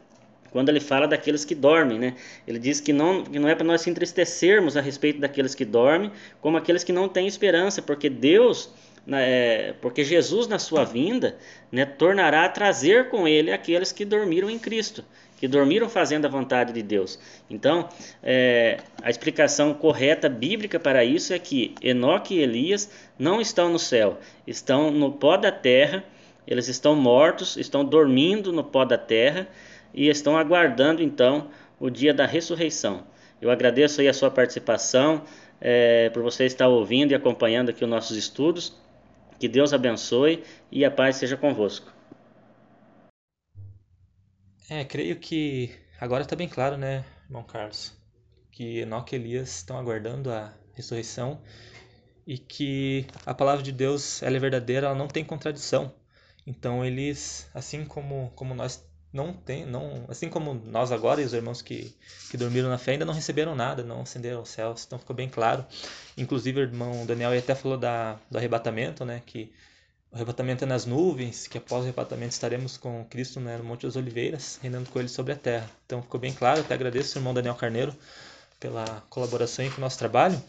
[0.52, 2.16] quando ele fala daqueles que dormem, né?
[2.46, 5.64] Ele diz que não, que não é para nós se entristecermos a respeito daqueles que
[5.64, 6.12] dormem,
[6.42, 8.70] como aqueles que não têm esperança, porque Deus,
[9.08, 11.38] é, porque Jesus na sua vinda,
[11.72, 15.06] né, tornará a trazer com ele aqueles que dormiram em Cristo
[15.42, 17.18] que dormiram fazendo a vontade de Deus.
[17.50, 17.90] Então,
[18.22, 23.80] é, a explicação correta bíblica para isso é que Enoque e Elias não estão no
[23.80, 26.04] céu, estão no pó da terra,
[26.46, 29.48] eles estão mortos, estão dormindo no pó da terra
[29.92, 31.48] e estão aguardando então
[31.80, 33.04] o dia da ressurreição.
[33.42, 35.24] Eu agradeço aí a sua participação,
[35.60, 38.80] é, por você estar ouvindo e acompanhando aqui os nossos estudos.
[39.40, 41.92] Que Deus abençoe e a paz seja convosco.
[44.74, 45.70] É, creio que
[46.00, 47.92] agora está bem claro, né, irmão Carlos,
[48.54, 51.42] que Enoque e Elias estão aguardando a ressurreição
[52.26, 55.94] e que a palavra de Deus ela é verdadeira, ela não tem contradição.
[56.48, 61.34] Então eles, assim como, como nós não tem, não, assim como nós agora e os
[61.34, 61.94] irmãos que,
[62.30, 65.28] que dormiram na fé ainda não receberam nada, não ascenderam aos céus, então ficou bem
[65.28, 65.66] claro.
[66.18, 69.52] Inclusive o irmão Daniel até falou da, do arrebatamento, né, que
[70.12, 73.86] o arrebatamento é nas nuvens, que após o arrebatamento estaremos com Cristo né, no Monte
[73.86, 75.70] das Oliveiras, reinando com ele sobre a terra.
[75.86, 77.96] Então ficou bem claro, até agradeço ao irmão Daniel Carneiro
[78.60, 80.42] pela colaboração com o nosso trabalho.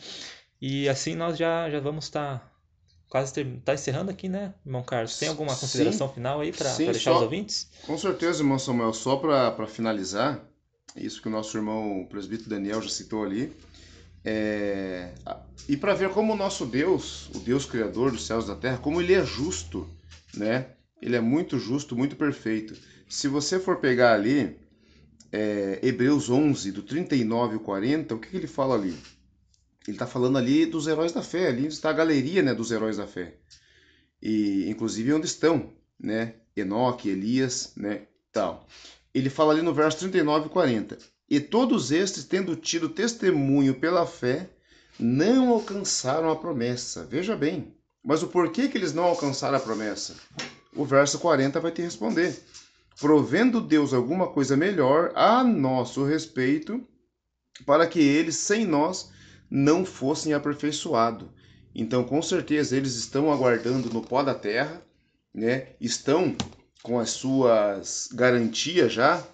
[0.61, 2.53] E assim nós já, já vamos estar tá
[3.09, 5.17] quase ter, tá encerrando aqui, né, irmão Carlos?
[5.17, 6.15] Tem alguma consideração Sim.
[6.15, 7.69] final aí para deixar só, os ouvintes?
[7.87, 8.93] Com certeza, irmão Samuel.
[8.93, 10.45] Só para finalizar,
[10.97, 13.57] isso que o nosso irmão o presbítero Daniel já citou ali,
[14.25, 15.13] é,
[15.69, 18.79] e para ver como o nosso Deus, o Deus criador dos céus e da terra,
[18.79, 19.89] como ele é justo,
[20.35, 20.71] né?
[21.01, 22.77] Ele é muito justo, muito perfeito.
[23.09, 24.57] Se você for pegar ali
[25.33, 28.97] é, Hebreus 11, do 39 ao 40, o que, que ele fala ali?
[29.87, 32.99] Ele está falando ali dos heróis da fé, ali está a galeria né, dos heróis
[32.99, 33.35] da fé.
[34.21, 36.35] E inclusive onde estão, né?
[36.57, 38.03] Enoque, Elias, né?
[38.31, 38.69] Tal.
[39.13, 40.99] Ele fala ali no verso 39 e 40.
[41.33, 44.51] E todos estes, tendo tido testemunho pela fé,
[45.01, 47.07] não alcançaram a promessa.
[47.07, 47.75] Veja bem,
[48.05, 50.15] mas o porquê que eles não alcançaram a promessa?
[50.77, 52.39] O verso 40 vai te responder.
[53.01, 56.87] Provendo Deus alguma coisa melhor a nosso respeito,
[57.65, 59.11] para que eles, sem nós,
[59.51, 61.29] não fossem aperfeiçoados.
[61.75, 64.83] Então, com certeza, eles estão aguardando no pó da terra,
[65.33, 65.69] né?
[65.81, 66.37] estão
[66.83, 69.27] com as suas garantias já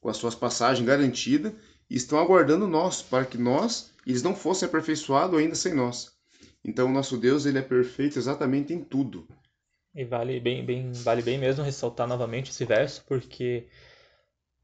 [0.00, 1.52] com as suas passagens garantidas
[1.88, 6.16] e estão aguardando nós, para que nós, eles não fossem aperfeiçoados ainda sem nós.
[6.64, 9.26] Então, o nosso Deus ele é perfeito exatamente em tudo.
[9.94, 13.68] E vale bem, bem, vale bem mesmo ressaltar novamente esse verso, porque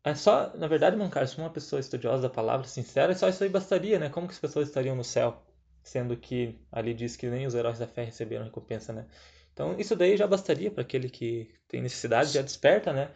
[0.05, 3.49] é só, na verdade, irmão Carlos, uma pessoa estudiosa da palavra, sincera, só isso aí
[3.49, 4.09] bastaria, né?
[4.09, 5.41] Como que as pessoas estariam no céu?
[5.83, 9.07] Sendo que ali diz que nem os heróis da fé receberam recompensa, né?
[9.53, 13.11] Então, isso daí já bastaria para aquele que tem necessidade, já desperta, né?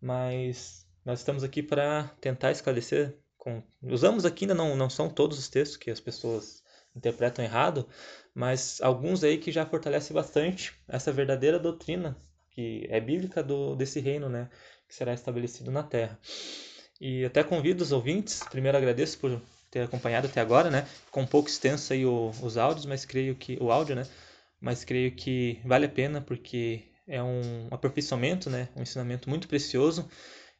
[0.00, 3.16] Mas nós estamos aqui para tentar esclarecer.
[3.36, 3.62] Com...
[3.82, 6.62] Usamos aqui ainda não, não são todos os textos que as pessoas
[6.96, 7.86] interpretam errado,
[8.34, 12.16] mas alguns aí que já fortalecem bastante essa verdadeira doutrina
[12.50, 14.48] que é bíblica do, desse reino, né?
[14.88, 16.18] Que será estabelecido na terra.
[17.00, 20.86] E até convido os ouvintes, primeiro agradeço por ter acompanhado até agora, né?
[21.10, 24.06] Com um pouco extenso aí o, os áudios, mas creio que o áudio, né?
[24.64, 28.70] mas creio que vale a pena porque é um aperfeiçoamento, né?
[28.74, 30.08] um ensinamento muito precioso,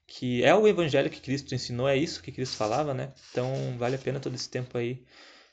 [0.06, 3.12] que é o evangelho que Cristo ensinou, é isso que Cristo falava, né?
[3.30, 5.02] Então vale a pena todo esse tempo aí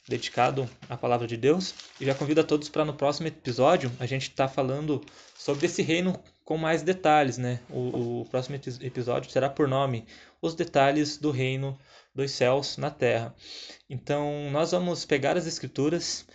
[0.08, 1.74] dedicado à palavra de Deus.
[2.00, 5.02] E já convido a todos para no próximo episódio a gente estar tá falando
[5.38, 7.60] sobre esse reino com mais detalhes, né?
[7.70, 10.06] O, o próximo episódio será por nome
[10.42, 11.78] Os Detalhes do Reino
[12.14, 13.34] dos Céus na Terra.
[13.90, 16.26] Então nós vamos pegar as escrituras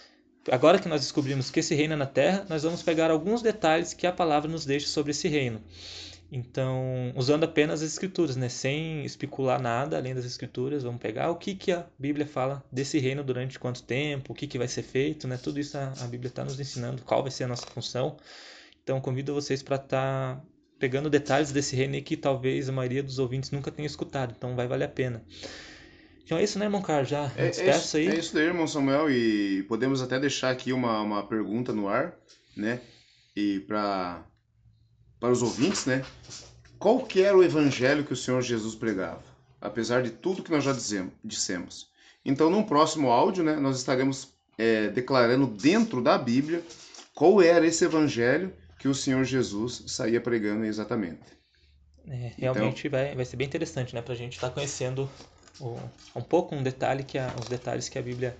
[0.50, 3.92] agora que nós descobrimos que esse reino é na terra, nós vamos pegar alguns detalhes
[3.92, 5.60] que a palavra nos deixa sobre esse reino.
[6.30, 8.48] Então, usando apenas as escrituras, né?
[8.48, 12.98] sem especular nada além das escrituras, vamos pegar o que, que a Bíblia fala desse
[12.98, 15.36] reino durante quanto tempo, o que, que vai ser feito, né?
[15.36, 18.16] tudo isso a, a Bíblia está nos ensinando, qual vai ser a nossa função.
[18.82, 20.42] Então, convido vocês para estar tá
[20.78, 24.66] pegando detalhes desse reino que talvez a maioria dos ouvintes nunca tenha escutado, então vai
[24.66, 25.24] valer a pena.
[26.24, 27.08] Então é isso, né, irmão Carlos?
[27.08, 28.08] Já é, é isso, aí.
[28.08, 29.08] É isso daí, irmão Samuel.
[29.08, 32.16] E podemos até deixar aqui uma, uma pergunta no ar,
[32.56, 32.80] né?
[33.36, 34.26] E para
[35.20, 36.04] para os ouvintes, né?
[36.78, 39.22] Qual que era o evangelho que o Senhor Jesus pregava?
[39.60, 40.74] Apesar de tudo que nós já
[41.24, 41.88] dissemos.
[42.24, 46.62] Então, num próximo áudio, né, nós estaremos é, declarando dentro da Bíblia
[47.14, 51.22] qual era esse evangelho que o Senhor Jesus saía pregando exatamente.
[52.08, 55.08] É, realmente então, vai, vai ser bem interessante, né, para a gente estar tá conhecendo
[56.14, 58.36] um pouco um detalhe que a, os detalhes que a Bíblia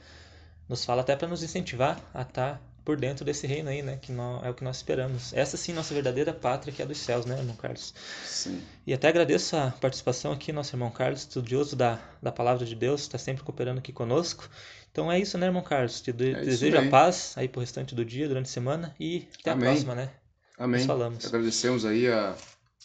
[0.68, 3.98] nos fala até para nos incentivar a estar tá por dentro desse reino aí, né?
[4.00, 5.32] Que nós, é o que nós esperamos.
[5.34, 7.92] Essa sim, nossa verdadeira pátria que é dos céus, né, irmão Carlos?
[8.24, 8.62] Sim.
[8.86, 13.00] E até agradeço a participação aqui, nosso irmão Carlos, estudioso da, da palavra de Deus,
[13.00, 14.48] está sempre cooperando aqui conosco.
[14.92, 16.00] Então é isso, né, irmão Carlos?
[16.00, 19.50] Te é desejo a paz aí pro restante do dia, durante a semana e até
[19.50, 19.66] Amém.
[19.66, 20.10] a próxima, né?
[20.56, 20.78] Amém.
[20.78, 21.26] Nós falamos.
[21.26, 22.36] Agradecemos aí a,